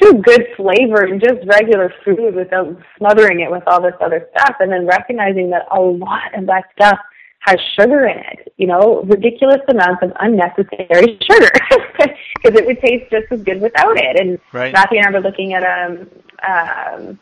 true 0.01 0.21
good 0.23 0.47
flavor 0.57 1.07
just 1.19 1.47
regular 1.47 1.93
food 2.05 2.35
without 2.35 2.77
smothering 2.99 3.41
it 3.41 3.51
with 3.51 3.63
all 3.67 3.81
this 3.81 3.95
other 4.01 4.29
stuff 4.35 4.57
and 4.61 4.71
then 4.73 4.87
recognizing 4.87 5.51
that 5.51 5.67
a 5.71 5.81
lot 5.81 6.37
of 6.37 6.47
that 6.47 6.65
stuff 6.75 6.99
has 7.41 7.61
sugar 7.79 8.07
in 8.07 8.19
it, 8.19 8.53
you 8.57 8.67
know, 8.67 9.03
ridiculous 9.03 9.61
amounts 9.69 10.03
of 10.03 10.13
unnecessary 10.19 11.17
sugar 11.31 11.51
because 11.97 12.59
it 12.59 12.67
would 12.67 12.81
taste 12.81 13.11
just 13.11 13.31
as 13.31 13.41
good 13.43 13.61
without 13.61 13.97
it. 13.97 14.19
And 14.19 14.39
right. 14.53 14.73
Matthew 14.73 14.99
and 14.99 15.07
I 15.07 15.11
were 15.11 15.21
looking 15.21 15.55
at 15.55 15.63
um 15.63 16.11
um 16.47 17.19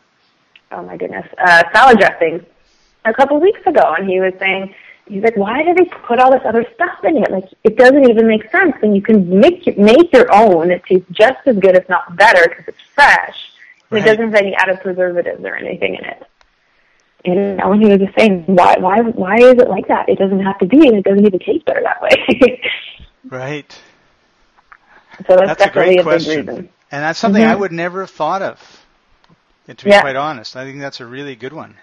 oh 0.71 0.81
my 0.83 0.97
goodness, 0.97 1.27
uh 1.37 1.63
salad 1.73 1.99
dressing 1.99 2.45
a 3.05 3.13
couple 3.13 3.37
of 3.37 3.43
weeks 3.43 3.61
ago 3.67 3.93
and 3.97 4.09
he 4.09 4.19
was 4.19 4.33
saying 4.39 4.73
he's 5.07 5.23
like, 5.23 5.37
why 5.37 5.63
do 5.63 5.73
they 5.73 5.85
put 5.85 6.19
all 6.19 6.31
this 6.31 6.41
other 6.45 6.65
stuff 6.73 7.03
in 7.03 7.17
it? 7.17 7.31
Like, 7.31 7.45
it 7.63 7.77
doesn't 7.77 8.09
even 8.09 8.27
make 8.27 8.49
sense. 8.51 8.75
And 8.81 8.95
you 8.95 9.01
can 9.01 9.39
make 9.39 9.77
make 9.77 10.11
your 10.13 10.33
own. 10.33 10.71
It 10.71 10.83
tastes 10.85 11.07
just 11.11 11.39
as 11.45 11.57
good, 11.57 11.75
if 11.75 11.87
not 11.89 12.15
better, 12.15 12.47
because 12.47 12.65
it's 12.67 12.81
fresh. 12.93 13.37
And 13.91 13.99
right. 13.99 14.07
it 14.07 14.17
doesn't 14.17 14.33
have 14.33 14.35
any 14.35 14.55
added 14.55 14.81
preservatives 14.81 15.43
or 15.43 15.55
anything 15.55 15.95
in 15.95 16.05
it. 16.05 16.23
And 17.25 17.69
when 17.69 17.81
he 17.81 17.87
was 17.87 17.99
just 17.99 18.17
saying, 18.17 18.43
why, 18.45 18.75
why, 18.77 19.01
why 19.01 19.37
is 19.37 19.55
it 19.55 19.67
like 19.67 19.87
that? 19.87 20.09
It 20.09 20.19
doesn't 20.19 20.41
have 20.41 20.59
to 20.59 20.67
be, 20.67 20.87
and 20.87 20.97
it 20.97 21.03
doesn't 21.03 21.25
even 21.25 21.39
taste 21.39 21.65
better 21.65 21.81
that 21.81 22.01
way. 22.01 22.61
right. 23.29 23.81
So 25.27 25.35
that's, 25.35 25.47
that's 25.47 25.59
definitely 25.59 25.97
a, 25.97 26.03
great 26.03 26.21
a 26.21 26.25
big 26.25 26.47
reason. 26.47 26.69
And 26.91 27.03
that's 27.03 27.17
something 27.17 27.41
mm-hmm. 27.41 27.51
I 27.51 27.55
would 27.55 27.71
never 27.71 28.01
have 28.01 28.11
thought 28.11 28.41
of. 28.41 28.81
To 29.67 29.83
be 29.83 29.89
yeah. 29.89 30.01
quite 30.01 30.15
honest, 30.15 30.55
I 30.55 30.65
think 30.65 30.79
that's 30.79 30.99
a 30.99 31.07
really 31.07 31.35
good 31.35 31.53
one 31.53 31.75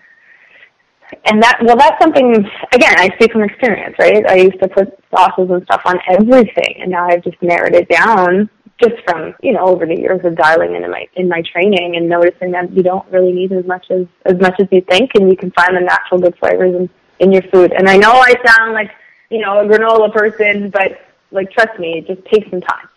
and 1.24 1.42
that 1.42 1.58
well 1.62 1.76
that's 1.76 2.00
something 2.00 2.34
again 2.72 2.94
i 2.98 3.08
speak 3.16 3.32
from 3.32 3.42
experience 3.42 3.94
right? 3.98 4.26
I 4.26 4.36
used 4.36 4.60
to 4.60 4.68
put 4.68 4.88
sauces 5.10 5.50
and 5.50 5.62
stuff 5.64 5.82
on 5.84 5.98
everything 6.08 6.76
and 6.80 6.90
now 6.90 7.08
i've 7.08 7.22
just 7.22 7.40
narrowed 7.42 7.74
it 7.74 7.88
down 7.88 8.48
just 8.82 9.02
from 9.04 9.34
you 9.42 9.52
know 9.52 9.66
over 9.66 9.86
the 9.86 9.96
years 9.96 10.24
of 10.24 10.36
dialing 10.36 10.74
in 10.74 10.90
my 10.90 11.06
in 11.14 11.28
my 11.28 11.42
training 11.52 11.96
and 11.96 12.08
noticing 12.08 12.50
that 12.52 12.72
you 12.72 12.82
don't 12.82 13.06
really 13.10 13.32
need 13.32 13.52
as 13.52 13.64
much 13.66 13.90
as 13.90 14.06
as 14.24 14.38
much 14.40 14.54
as 14.60 14.66
you 14.70 14.80
think 14.82 15.10
and 15.14 15.30
you 15.30 15.36
can 15.36 15.50
find 15.52 15.76
the 15.76 15.80
natural 15.80 16.20
good 16.20 16.36
flavors 16.38 16.74
in 16.74 16.90
in 17.20 17.30
your 17.30 17.42
food. 17.52 17.72
And 17.72 17.88
i 17.88 17.96
know 17.96 18.12
i 18.12 18.34
sound 18.44 18.72
like 18.72 18.90
you 19.30 19.40
know 19.40 19.60
a 19.60 19.64
granola 19.64 20.12
person 20.12 20.70
but 20.70 21.00
like 21.30 21.50
trust 21.52 21.78
me 21.78 21.98
it 21.98 22.06
just 22.06 22.26
takes 22.26 22.50
some 22.50 22.60
time. 22.60 22.88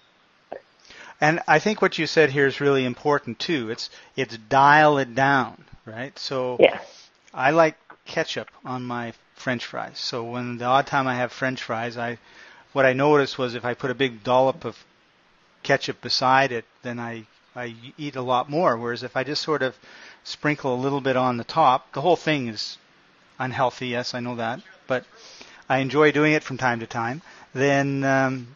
And 1.22 1.42
i 1.48 1.60
think 1.60 1.82
what 1.82 1.98
you 1.98 2.08
said 2.08 2.32
here 2.32 2.48
is 2.48 2.60
really 2.60 2.86
important 2.86 3.40
too. 3.40 3.70
It's 3.70 3.90
it's 4.16 4.38
dial 4.38 4.98
it 4.98 5.14
down 5.14 5.66
right? 5.86 6.18
So 6.18 6.58
yeah. 6.60 6.80
I 7.34 7.52
like 7.52 7.78
ketchup 8.06 8.50
on 8.64 8.84
my 8.84 9.14
French 9.36 9.66
fries. 9.66 9.98
So 10.00 10.24
when 10.24 10.58
the 10.58 10.66
odd 10.66 10.88
time 10.88 11.08
I 11.08 11.16
have 11.16 11.32
French 11.32 11.62
fries, 11.62 11.98
I 11.98 12.18
what 12.74 12.86
I 12.86 12.94
noticed 12.94 13.38
was 13.38 13.56
if 13.56 13.66
I 13.66 13.74
put 13.74 13.92
a 13.92 13.96
big 13.96 14.24
dollop 14.24 14.66
of 14.66 14.84
ketchup 15.64 16.02
beside 16.02 16.52
it, 16.52 16.66
then 16.84 17.00
I 17.00 17.26
I 17.56 17.76
eat 17.98 18.16
a 18.16 18.22
lot 18.22 18.50
more. 18.50 18.78
Whereas 18.78 19.04
if 19.04 19.16
I 19.16 19.24
just 19.24 19.42
sort 19.42 19.62
of 19.62 19.76
sprinkle 20.24 20.74
a 20.74 20.84
little 20.84 21.02
bit 21.02 21.16
on 21.18 21.38
the 21.38 21.44
top, 21.44 21.94
the 21.94 22.02
whole 22.02 22.16
thing 22.16 22.48
is 22.48 22.78
unhealthy. 23.40 23.88
Yes, 23.88 24.14
I 24.14 24.20
know 24.20 24.36
that, 24.36 24.62
but 24.88 25.06
I 25.70 25.80
enjoy 25.80 26.12
doing 26.12 26.34
it 26.34 26.44
from 26.44 26.58
time 26.58 26.80
to 26.82 26.88
time. 26.88 27.22
Then 27.54 28.04
um, 28.04 28.56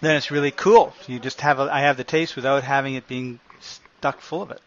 then 0.00 0.16
it's 0.16 0.30
really 0.30 0.52
cool. 0.52 0.94
You 1.06 1.18
just 1.18 1.40
have 1.40 1.58
a, 1.58 1.64
I 1.64 1.80
have 1.80 1.96
the 1.96 2.04
taste 2.04 2.36
without 2.36 2.62
having 2.62 2.94
it 2.94 3.08
being 3.08 3.40
stuck 3.60 4.20
full 4.20 4.42
of 4.42 4.50
it. 4.50 4.60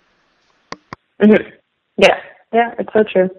Mm-hmm. 1.22 1.50
Yeah, 1.98 2.20
yeah, 2.54 2.76
it's 2.78 2.92
so 2.94 3.04
true. 3.04 3.30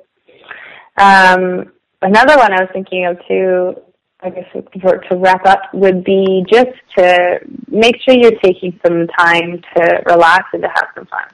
Um, 0.96 1.72
another 2.02 2.36
one 2.36 2.52
I 2.52 2.62
was 2.62 2.70
thinking 2.72 3.06
of 3.06 3.18
too, 3.26 3.80
I 4.20 4.30
guess 4.30 4.46
for, 4.80 4.98
to 4.98 5.16
wrap 5.16 5.44
up, 5.46 5.62
would 5.72 6.04
be 6.04 6.44
just 6.48 6.70
to 6.96 7.40
make 7.68 7.96
sure 8.02 8.14
you're 8.14 8.38
taking 8.40 8.78
some 8.86 9.08
time 9.08 9.62
to 9.74 10.02
relax 10.06 10.48
and 10.52 10.62
to 10.62 10.68
have 10.68 10.88
some 10.94 11.06
fun. 11.06 11.24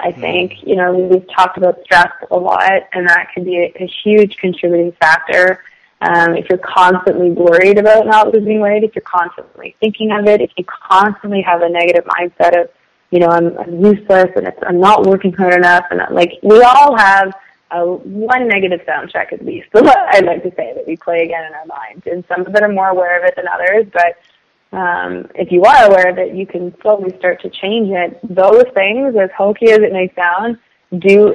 I 0.00 0.10
mm-hmm. 0.10 0.20
think, 0.20 0.52
you 0.64 0.76
know, 0.76 0.92
we've 0.92 1.26
talked 1.36 1.58
about 1.58 1.82
stress 1.84 2.12
a 2.30 2.36
lot, 2.36 2.82
and 2.92 3.08
that 3.08 3.28
can 3.32 3.44
be 3.44 3.56
a, 3.58 3.82
a 3.82 3.90
huge 4.02 4.36
contributing 4.36 4.92
factor. 5.00 5.62
Um, 6.00 6.36
if 6.36 6.46
you're 6.48 6.58
constantly 6.58 7.30
worried 7.30 7.78
about 7.78 8.06
not 8.06 8.32
losing 8.32 8.60
weight, 8.60 8.84
if 8.84 8.94
you're 8.94 9.02
constantly 9.02 9.76
thinking 9.80 10.10
of 10.10 10.26
it, 10.26 10.40
if 10.40 10.50
you 10.56 10.64
constantly 10.64 11.40
have 11.42 11.62
a 11.62 11.68
negative 11.68 12.04
mindset 12.04 12.60
of, 12.60 12.70
you 13.10 13.20
know, 13.20 13.28
I'm, 13.28 13.56
I'm 13.58 13.84
useless 13.84 14.30
and 14.36 14.48
it's, 14.48 14.58
I'm 14.66 14.80
not 14.80 15.06
working 15.06 15.32
hard 15.32 15.54
enough, 15.54 15.84
and 15.90 16.00
like 16.10 16.32
we 16.42 16.60
all 16.62 16.96
have 16.96 17.32
a 17.74 17.84
one 17.84 18.48
negative 18.48 18.80
soundtrack 18.86 19.32
at 19.32 19.44
least. 19.44 19.68
I'd 19.74 20.24
like 20.24 20.42
to 20.44 20.50
say 20.50 20.72
that 20.74 20.86
we 20.86 20.96
play 20.96 21.22
again 21.22 21.44
in 21.44 21.52
our 21.54 21.66
mind, 21.66 22.06
and 22.06 22.24
some 22.28 22.46
of 22.46 22.54
it 22.54 22.62
are 22.62 22.72
more 22.72 22.88
aware 22.88 23.18
of 23.18 23.24
it 23.24 23.34
than 23.36 23.46
others. 23.48 23.86
But 23.92 24.76
um, 24.76 25.28
if 25.34 25.50
you 25.50 25.62
are 25.64 25.90
aware 25.90 26.08
of 26.08 26.18
it, 26.18 26.34
you 26.34 26.46
can 26.46 26.74
slowly 26.80 27.16
start 27.18 27.40
to 27.42 27.50
change 27.50 27.90
it. 27.90 28.20
Those 28.22 28.64
things, 28.74 29.14
as 29.16 29.30
hokey 29.36 29.70
as 29.70 29.78
it 29.78 29.92
may 29.92 30.12
sound, 30.14 30.58
do 30.98 31.34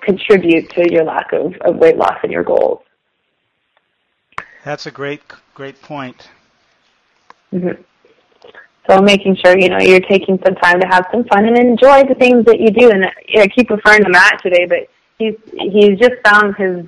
contribute 0.00 0.70
to 0.70 0.92
your 0.92 1.04
lack 1.04 1.32
of, 1.32 1.54
of 1.62 1.76
weight 1.76 1.96
loss 1.96 2.18
and 2.22 2.32
your 2.32 2.44
goals. 2.44 2.82
That's 4.64 4.86
a 4.86 4.90
great, 4.90 5.22
great 5.54 5.80
point. 5.80 6.28
Mm-hmm. 7.52 7.80
So 8.88 9.02
making 9.02 9.36
sure 9.44 9.58
you 9.58 9.68
know 9.68 9.78
you're 9.78 10.00
taking 10.00 10.38
some 10.44 10.54
time 10.56 10.80
to 10.80 10.86
have 10.86 11.06
some 11.10 11.24
fun 11.24 11.46
and 11.46 11.58
enjoy 11.58 12.04
the 12.04 12.14
things 12.14 12.44
that 12.46 12.60
you 12.60 12.70
do. 12.70 12.90
And 12.90 13.04
I 13.04 13.48
keep 13.48 13.70
referring 13.70 14.04
to 14.04 14.10
Matt 14.10 14.40
today, 14.42 14.66
but 14.66 14.88
he's 15.18 15.34
he's 15.52 15.98
just 15.98 16.14
found 16.24 16.56
his 16.56 16.86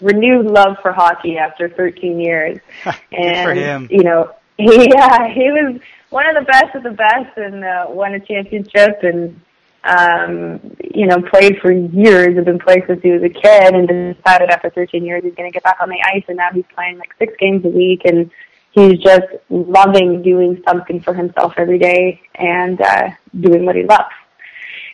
renewed 0.00 0.46
love 0.46 0.76
for 0.82 0.92
hockey 0.92 1.36
after 1.36 1.68
13 1.68 2.20
years. 2.20 2.58
and 3.12 3.90
you 3.90 4.02
know, 4.02 4.34
he 4.56 4.90
yeah, 4.94 5.28
he 5.28 5.50
was 5.50 5.80
one 6.10 6.26
of 6.26 6.34
the 6.34 6.50
best 6.50 6.74
of 6.74 6.82
the 6.82 6.90
best 6.90 7.36
and 7.36 7.64
uh, 7.64 7.86
won 7.88 8.14
a 8.14 8.20
championship 8.20 8.98
and 9.02 9.40
um 9.82 10.60
you 10.92 11.06
know 11.06 11.22
played 11.22 11.58
for 11.58 11.72
years 11.72 12.36
had 12.36 12.44
been 12.44 12.58
playing 12.58 12.82
since 12.86 13.00
he 13.02 13.10
was 13.10 13.22
a 13.22 13.30
kid 13.30 13.74
and 13.74 13.88
decided 13.88 14.50
after 14.50 14.68
13 14.68 15.02
years 15.02 15.24
he's 15.24 15.34
going 15.34 15.50
to 15.50 15.54
get 15.54 15.62
back 15.62 15.78
on 15.80 15.88
the 15.88 15.98
ice 16.14 16.22
and 16.28 16.36
now 16.36 16.50
he's 16.52 16.66
playing 16.74 16.98
like 16.98 17.14
six 17.18 17.32
games 17.38 17.64
a 17.64 17.68
week 17.68 18.02
and 18.04 18.30
he's 18.72 18.98
just 18.98 19.24
loving 19.48 20.20
doing 20.20 20.62
something 20.68 21.00
for 21.00 21.14
himself 21.14 21.54
every 21.56 21.78
day 21.78 22.20
and 22.34 22.78
uh 22.82 23.08
doing 23.40 23.64
what 23.64 23.74
he 23.74 23.82
loves 23.84 24.12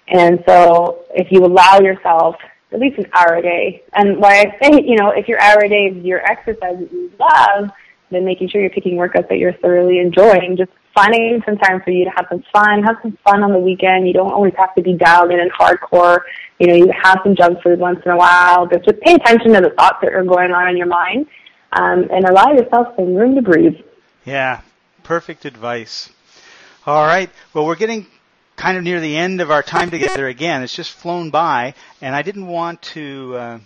and 0.07 0.45
so 0.47 1.05
if 1.17 1.33
you 1.33 1.45
allow 1.45 1.81
yourself 1.81 2.37
at 2.73 2.81
least 2.81 2.99
an 2.99 3.07
hour 3.13 3.37
a 3.37 3.43
day. 3.43 3.83
And 3.95 4.19
why 4.19 4.41
I 4.41 4.59
say, 4.61 4.83
you 4.85 4.97
know, 4.97 5.11
if 5.11 5.29
your 5.29 5.41
hour 5.41 5.61
a 5.61 5.69
day 5.69 5.87
is 5.87 6.05
your 6.05 6.21
exercise 6.25 6.79
that 6.79 6.93
you 6.93 7.13
love, 7.19 7.71
then 8.11 8.25
making 8.25 8.49
sure 8.49 8.61
you're 8.61 8.71
picking 8.71 8.97
workouts 8.97 9.29
that 9.29 9.39
you're 9.39 9.53
thoroughly 9.55 9.99
enjoying. 9.99 10.57
Just 10.57 10.71
finding 10.95 11.43
some 11.45 11.59
time 11.59 11.83
for 11.83 11.91
you 11.91 12.05
to 12.05 12.11
have 12.11 12.27
some 12.29 12.43
fun, 12.53 12.83
have 12.83 12.97
some 13.03 13.17
fun 13.25 13.43
on 13.43 13.53
the 13.53 13.59
weekend. 13.59 14.07
You 14.07 14.15
don't 14.15 14.33
always 14.33 14.55
have 14.57 14.75
to 14.77 14.83
be 14.83 14.95
dialed 14.95 15.31
in 15.31 15.41
and 15.41 15.53
hardcore. 15.53 16.21
You 16.59 16.69
know, 16.69 16.75
you 16.75 16.91
have 17.03 17.19
some 17.23 17.37
junk 17.37 17.63
food 17.63 17.79
once 17.79 18.01
in 18.05 18.11
a 18.11 18.17
while, 18.17 18.67
but 18.67 18.85
just 18.85 19.01
pay 19.01 19.15
attention 19.15 19.53
to 19.53 19.61
the 19.61 19.71
thoughts 19.71 19.99
that 20.03 20.15
are 20.15 20.25
going 20.25 20.53
on 20.53 20.69
in 20.71 20.77
your 20.77 20.87
mind, 20.87 21.27
um, 21.73 22.09
and 22.11 22.25
allow 22.25 22.53
yourself 22.53 22.89
some 22.97 23.15
room 23.15 23.35
to 23.35 23.43
breathe. 23.43 23.75
Yeah, 24.25 24.63
perfect 25.03 25.45
advice. 25.45 26.11
All 26.87 27.05
right. 27.05 27.31
Well, 27.53 27.67
we're 27.67 27.77
getting 27.77 28.07
kind 28.57 28.77
of 28.77 28.85
near 28.85 29.01
the 29.01 29.17
end 29.17 29.41
of 29.41 29.51
our 29.51 29.63
time 29.63 29.91
together 29.91 30.27
again. 30.27 30.63
It's 30.63 30.75
just 30.75 30.93
flown 30.93 31.31
by, 31.31 31.75
and 32.01 32.15
I 32.15 32.23
didn't 32.23 32.47
want 32.47 32.83
to 32.83 33.37
uh, 33.37 33.59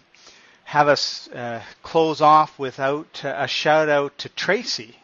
have 0.64 0.88
us 0.88 1.28
uh, 1.28 1.62
close 1.82 2.20
off 2.20 2.58
without 2.58 3.24
uh, 3.24 3.34
a 3.38 3.48
shout 3.48 3.88
out 3.88 4.18
to 4.18 4.28
Tracy, 4.28 4.96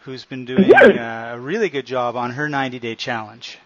who's 0.00 0.24
been 0.24 0.44
doing 0.44 0.72
uh, 0.72 1.32
a 1.34 1.40
really 1.40 1.68
good 1.68 1.86
job 1.86 2.16
on 2.16 2.30
her 2.32 2.48
90 2.48 2.78
day 2.78 2.94
challenge. 2.94 3.58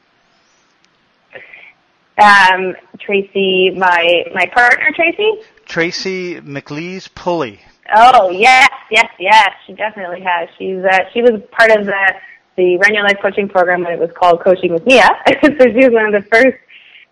Um, 2.19 2.75
Tracy, 2.99 3.71
my 3.77 4.25
my 4.35 4.47
partner, 4.47 4.91
Tracy. 4.95 5.33
Tracy 5.67 6.41
McLeese 6.41 7.15
Pulley. 7.15 7.61
Oh 7.95 8.31
yes, 8.31 8.71
yes, 8.91 9.11
yes. 9.19 9.51
She 9.67 9.75
definitely 9.75 10.23
has. 10.23 10.49
She's 10.59 10.83
uh, 10.83 11.11
she 11.13 11.21
was 11.21 11.43
part 11.51 11.71
of 11.71 11.85
the 11.85 12.15
the 12.57 12.79
Run 12.79 12.95
Your 12.95 13.05
Life 13.05 13.19
coaching 13.21 13.49
program 13.49 13.83
when 13.83 13.93
it 13.93 13.99
was 13.99 14.11
called 14.15 14.41
Coaching 14.41 14.73
with 14.73 14.87
Mia. 14.87 15.09
so 15.43 15.51
she 15.59 15.85
was 15.85 15.91
one 15.91 16.07
of 16.07 16.13
the 16.13 16.27
first 16.31 16.57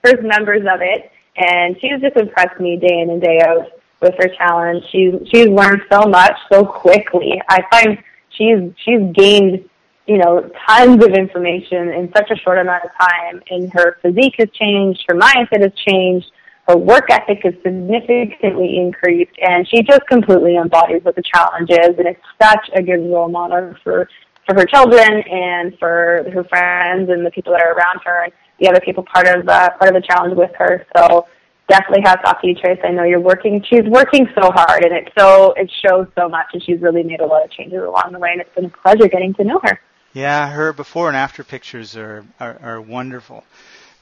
first 0.03 0.23
members 0.23 0.63
of 0.63 0.81
it, 0.83 1.13
and 1.37 1.77
she's 1.81 2.01
just 2.01 2.17
impressed 2.17 2.61
me 2.61 2.77
day 2.77 3.01
in 3.01 3.11
and 3.11 3.23
day 3.23 3.41
out 3.41 3.71
with 4.01 4.15
her 4.19 4.29
challenge. 4.37 4.85
She's 4.91 5.15
she's 5.31 5.49
learned 5.49 5.83
so 5.91 6.03
much 6.09 6.37
so 6.51 6.65
quickly. 6.65 7.41
I 7.49 7.63
find 7.71 7.99
she's 8.31 8.73
she's 8.77 9.01
gained 9.13 9.69
you 10.07 10.19
know 10.19 10.51
tons 10.67 11.05
of 11.05 11.13
information 11.13 11.89
in 11.89 12.13
such 12.15 12.31
a 12.31 12.37
short 12.37 12.59
amount 12.59 12.85
of 12.85 12.91
time, 12.99 13.43
and 13.51 13.73
her 13.73 13.99
physique 14.03 14.37
has 14.39 14.51
changed, 14.51 15.05
her 15.09 15.15
mindset 15.15 15.63
has 15.63 15.73
changed. 15.75 16.31
Her 16.67 16.79
work 16.79 17.11
ethic 17.11 17.41
has 17.45 17.53
significantly 17.63 18.79
increased, 18.79 19.35
and 19.47 19.69
she 19.69 19.83
just 19.83 20.01
completely 20.07 20.57
embodies 20.57 21.05
what 21.05 21.15
the 21.15 21.23
challenge 21.23 21.69
is, 21.69 21.99
and 21.99 22.07
it's 22.07 22.23
such 22.43 22.71
a 22.75 22.83
good 22.83 23.07
role 23.11 23.29
model 23.29 23.75
for 23.85 24.09
for 24.47 24.55
her 24.55 24.67
children 24.67 25.23
and 25.31 25.79
for 25.79 26.27
her 26.33 26.45
friends 26.45 27.11
and 27.11 27.25
the 27.25 27.31
people 27.31 27.53
that 27.53 27.63
are 27.63 27.73
around 27.73 28.01
her 28.05 28.25
and 28.25 28.33
the 28.61 28.69
other 28.69 28.81
people 28.81 29.05
part 29.05 29.27
of 29.27 29.49
uh, 29.49 29.71
part 29.79 29.95
of 29.95 30.01
the 30.01 30.07
challenge 30.07 30.37
with 30.37 30.51
her. 30.59 30.87
So 30.97 31.27
definitely 31.69 32.03
hats 32.05 32.23
off 32.25 32.41
to 32.43 32.49
you, 32.49 32.55
Trace. 32.55 32.79
I 32.85 32.91
know 32.91 33.05
you're 33.05 33.21
working. 33.21 33.65
She's 33.69 33.85
working 33.85 34.29
so 34.35 34.51
hard, 34.53 34.85
and 34.85 34.93
it 34.93 35.13
so 35.19 35.53
it 35.53 35.71
shows 35.85 36.07
so 36.17 36.29
much, 36.29 36.47
and 36.53 36.63
she's 36.63 36.81
really 36.81 37.03
made 37.03 37.21
a 37.21 37.27
lot 37.27 37.45
of 37.45 37.51
changes 37.51 37.83
along 37.83 38.13
the 38.13 38.19
way, 38.19 38.31
and 38.33 38.41
it's 38.41 38.55
been 38.55 38.67
a 38.67 38.69
pleasure 38.69 39.09
getting 39.09 39.35
to 39.35 39.45
know 39.45 39.61
her. 39.65 39.81
Yeah, 40.13 40.49
her 40.51 40.73
before 40.73 41.09
and 41.09 41.17
after 41.17 41.43
pictures 41.43 41.97
are 41.97 42.25
are, 42.39 42.59
are 42.63 42.81
wonderful. 42.81 43.45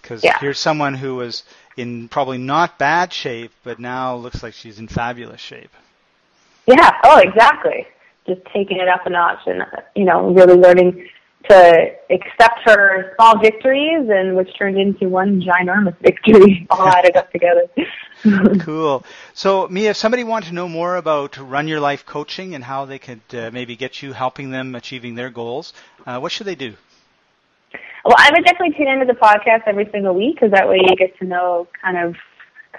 Because 0.02 0.24
Yeah. 0.24 0.36
here's 0.40 0.58
someone 0.58 0.94
who 0.94 1.14
was 1.14 1.44
in 1.76 2.08
probably 2.08 2.36
not 2.36 2.76
bad 2.76 3.12
shape, 3.12 3.52
but 3.62 3.78
now 3.78 4.16
looks 4.16 4.42
like 4.42 4.52
she's 4.52 4.80
in 4.80 4.88
fabulous 4.88 5.40
shape. 5.40 5.70
Yeah. 6.66 6.90
Oh, 7.04 7.18
exactly. 7.18 7.86
Just 8.26 8.40
taking 8.54 8.78
it 8.78 8.88
up 8.88 9.04
a 9.06 9.10
notch, 9.10 9.40
and 9.46 9.62
you 9.96 10.04
know, 10.04 10.32
really 10.32 10.54
learning 10.54 11.08
to 11.48 11.90
accept 12.10 12.60
her 12.64 13.14
small 13.16 13.38
victories, 13.40 14.08
and 14.08 14.36
which 14.36 14.48
turned 14.56 14.78
into 14.78 15.08
one 15.08 15.42
ginormous 15.42 15.96
victory, 16.00 16.66
all 16.70 16.86
added 16.88 17.16
up 17.16 17.30
together. 17.32 17.62
Cool. 18.60 19.04
So, 19.34 19.66
Mia, 19.66 19.90
if 19.90 19.96
somebody 19.96 20.22
wanted 20.22 20.50
to 20.50 20.54
know 20.54 20.68
more 20.68 20.94
about 20.94 21.36
Run 21.38 21.66
Your 21.66 21.80
Life 21.80 22.06
coaching 22.06 22.54
and 22.54 22.62
how 22.62 22.84
they 22.84 23.00
could 23.00 23.22
uh, 23.32 23.50
maybe 23.52 23.74
get 23.74 24.00
you 24.00 24.12
helping 24.12 24.50
them 24.50 24.76
achieving 24.76 25.16
their 25.16 25.28
goals, 25.28 25.72
uh, 26.06 26.20
what 26.20 26.30
should 26.30 26.46
they 26.46 26.54
do? 26.54 26.74
Well, 28.04 28.14
I 28.16 28.30
would 28.32 28.44
definitely 28.44 28.76
tune 28.76 28.86
into 28.86 29.06
the 29.06 29.18
podcast 29.18 29.62
every 29.66 29.88
single 29.90 30.14
week 30.14 30.36
because 30.36 30.52
that 30.52 30.68
way 30.68 30.78
you 30.88 30.94
get 30.94 31.18
to 31.18 31.24
know 31.24 31.66
kind 31.82 31.96
of 31.96 32.14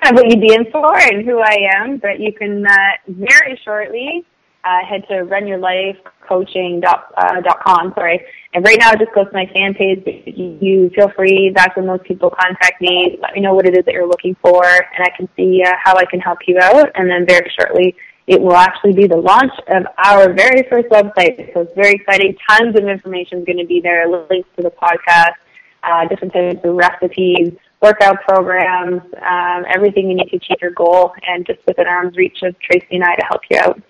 kind 0.02 0.16
of 0.16 0.24
what 0.24 0.32
you'd 0.32 0.42
be 0.42 0.54
in 0.54 0.72
for 0.72 0.98
and 0.98 1.26
who 1.26 1.40
I 1.40 1.58
am. 1.76 1.98
But 1.98 2.20
you 2.20 2.32
can 2.32 2.66
uh, 2.66 2.78
very 3.08 3.60
shortly 3.66 4.26
uh, 4.64 4.86
head 4.88 5.04
to 5.08 5.26
runyourlifecoaching 5.26 6.82
dot 6.82 7.12
uh. 7.18 7.94
Sorry, 7.96 8.26
and 8.54 8.66
right 8.66 8.78
now 8.80 8.94
just 8.94 9.14
go 9.14 9.24
to 9.24 9.32
my 9.34 9.46
fan 9.54 9.74
page. 9.74 10.04
You, 10.26 10.58
you 10.62 10.90
feel 10.96 11.10
free. 11.10 11.52
That's 11.56 11.76
when 11.76 11.86
most 11.88 12.04
people 12.04 12.30
contact 12.30 12.82
me. 12.82 13.18
Let 13.22 13.34
me 13.34 13.42
know 13.42 13.54
what 13.54 13.66
it 13.66 13.78
is 13.78 13.86
that 13.86 13.94
you're 13.94 14.08
looking 14.08 14.36
for, 14.42 14.64
and 14.66 15.04
I 15.04 15.10
can 15.16 15.28
see 15.36 15.64
uh, 15.66 15.72
how 15.84 15.96
I 15.98 16.06
can 16.06 16.20
help 16.20 16.40
you 16.48 16.60
out. 16.62 16.90
And 16.96 17.10
then 17.10 17.26
very 17.28 17.52
shortly. 17.60 17.96
It 18.26 18.40
will 18.40 18.56
actually 18.56 18.94
be 18.94 19.06
the 19.06 19.18
launch 19.18 19.52
of 19.68 19.84
our 19.98 20.32
very 20.32 20.64
first 20.70 20.88
website, 20.88 21.54
so 21.54 21.60
it's 21.60 21.74
very 21.76 21.96
exciting. 21.96 22.38
Tons 22.50 22.74
of 22.80 22.88
information 22.88 23.40
is 23.40 23.46
going 23.46 23.58
to 23.58 23.66
be 23.66 23.82
there, 23.82 24.08
links 24.08 24.48
to 24.56 24.62
the 24.64 24.72
podcast, 24.72 25.36
uh, 25.84 26.08
different 26.08 26.32
types 26.32 26.64
of 26.64 26.74
recipes, 26.74 27.52
workout 27.82 28.22
programs, 28.26 29.02
um, 29.30 29.66
everything 29.76 30.10
you 30.10 30.16
need 30.16 30.30
to 30.30 30.38
achieve 30.38 30.56
your 30.62 30.72
goal, 30.72 31.12
and 31.28 31.46
just 31.46 31.60
within 31.68 31.86
arm's 31.86 32.16
reach 32.16 32.42
of 32.44 32.58
Tracy 32.60 32.96
and 32.96 33.04
I 33.04 33.14
to 33.18 33.26
help 33.26 33.42
you 33.52 33.58
out. 33.60 33.82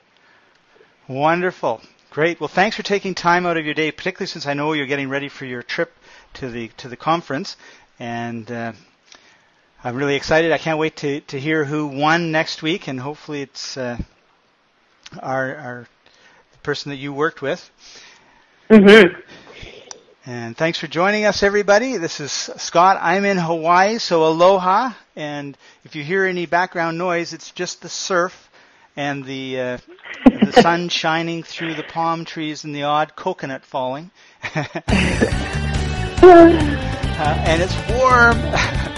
Wonderful. 1.07 1.81
Great. 2.11 2.39
Well, 2.39 2.47
thanks 2.47 2.75
for 2.77 2.83
taking 2.83 3.13
time 3.13 3.45
out 3.45 3.57
of 3.57 3.65
your 3.65 3.73
day, 3.73 3.91
particularly 3.91 4.27
since 4.27 4.45
I 4.45 4.53
know 4.53 4.73
you're 4.73 4.85
getting 4.85 5.09
ready 5.09 5.27
for 5.27 5.45
your 5.45 5.63
trip 5.63 5.91
to 6.35 6.49
the 6.49 6.69
to 6.77 6.87
the 6.87 6.95
conference, 6.95 7.57
and 7.99 8.49
uh, 8.49 8.71
I'm 9.83 9.95
really 9.95 10.15
excited. 10.15 10.51
I 10.51 10.59
can't 10.59 10.79
wait 10.79 10.95
to 10.97 11.19
to 11.21 11.39
hear 11.39 11.65
who 11.65 11.87
won 11.87 12.31
next 12.31 12.61
week, 12.61 12.87
and 12.87 12.99
hopefully 12.99 13.41
it's 13.41 13.75
uh, 13.75 13.97
our 15.19 15.55
our 15.57 15.87
the 16.51 16.57
person 16.59 16.91
that 16.91 16.97
you 16.97 17.11
worked 17.11 17.41
with. 17.41 17.69
Mm-hmm. 18.69 19.19
And 20.25 20.55
thanks 20.55 20.77
for 20.79 20.87
joining 20.87 21.25
us, 21.25 21.43
everybody. 21.43 21.97
This 21.97 22.21
is 22.21 22.31
Scott. 22.31 22.97
I'm 23.01 23.25
in 23.25 23.37
Hawaii, 23.37 23.97
so 23.97 24.25
aloha. 24.25 24.93
And 25.17 25.57
if 25.83 25.97
you 25.97 26.03
hear 26.03 26.23
any 26.25 26.45
background 26.45 26.97
noise, 26.97 27.33
it's 27.33 27.51
just 27.51 27.81
the 27.81 27.89
surf 27.89 28.49
and 28.95 29.23
the 29.25 29.59
uh, 29.59 29.77
the 30.25 30.51
sun 30.53 30.89
shining 30.89 31.43
through 31.43 31.75
the 31.75 31.83
palm 31.83 32.25
trees 32.25 32.63
and 32.63 32.75
the 32.75 32.83
odd 32.83 33.15
coconut 33.15 33.63
falling. 33.65 34.11
uh, 34.55 34.63
and 37.45 37.61
it's 37.61 37.75
warm. 37.91 38.37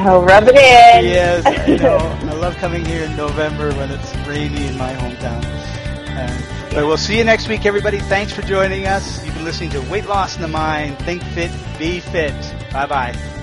Oh, 0.00 0.22
rub 0.22 0.44
it 0.44 0.50
in. 0.50 1.04
yes, 1.06 1.46
I 1.46 1.76
know. 1.76 1.96
I 1.96 2.34
love 2.34 2.54
coming 2.56 2.84
here 2.84 3.04
in 3.04 3.16
November 3.16 3.72
when 3.72 3.90
it's 3.90 4.14
rainy 4.28 4.66
in 4.66 4.76
my 4.76 4.92
hometown. 4.92 5.42
Um, 6.10 6.70
but 6.70 6.86
we'll 6.86 6.98
see 6.98 7.16
you 7.16 7.24
next 7.24 7.48
week, 7.48 7.64
everybody. 7.64 7.98
Thanks 7.98 8.32
for 8.32 8.42
joining 8.42 8.86
us. 8.86 9.24
You've 9.24 9.34
been 9.34 9.44
listening 9.44 9.70
to 9.70 9.80
Weight 9.90 10.06
Loss 10.06 10.36
in 10.36 10.42
the 10.42 10.48
Mind. 10.48 10.98
Think 11.00 11.22
fit, 11.22 11.50
be 11.78 12.00
fit. 12.00 12.34
Bye 12.70 12.86
bye. 12.86 13.37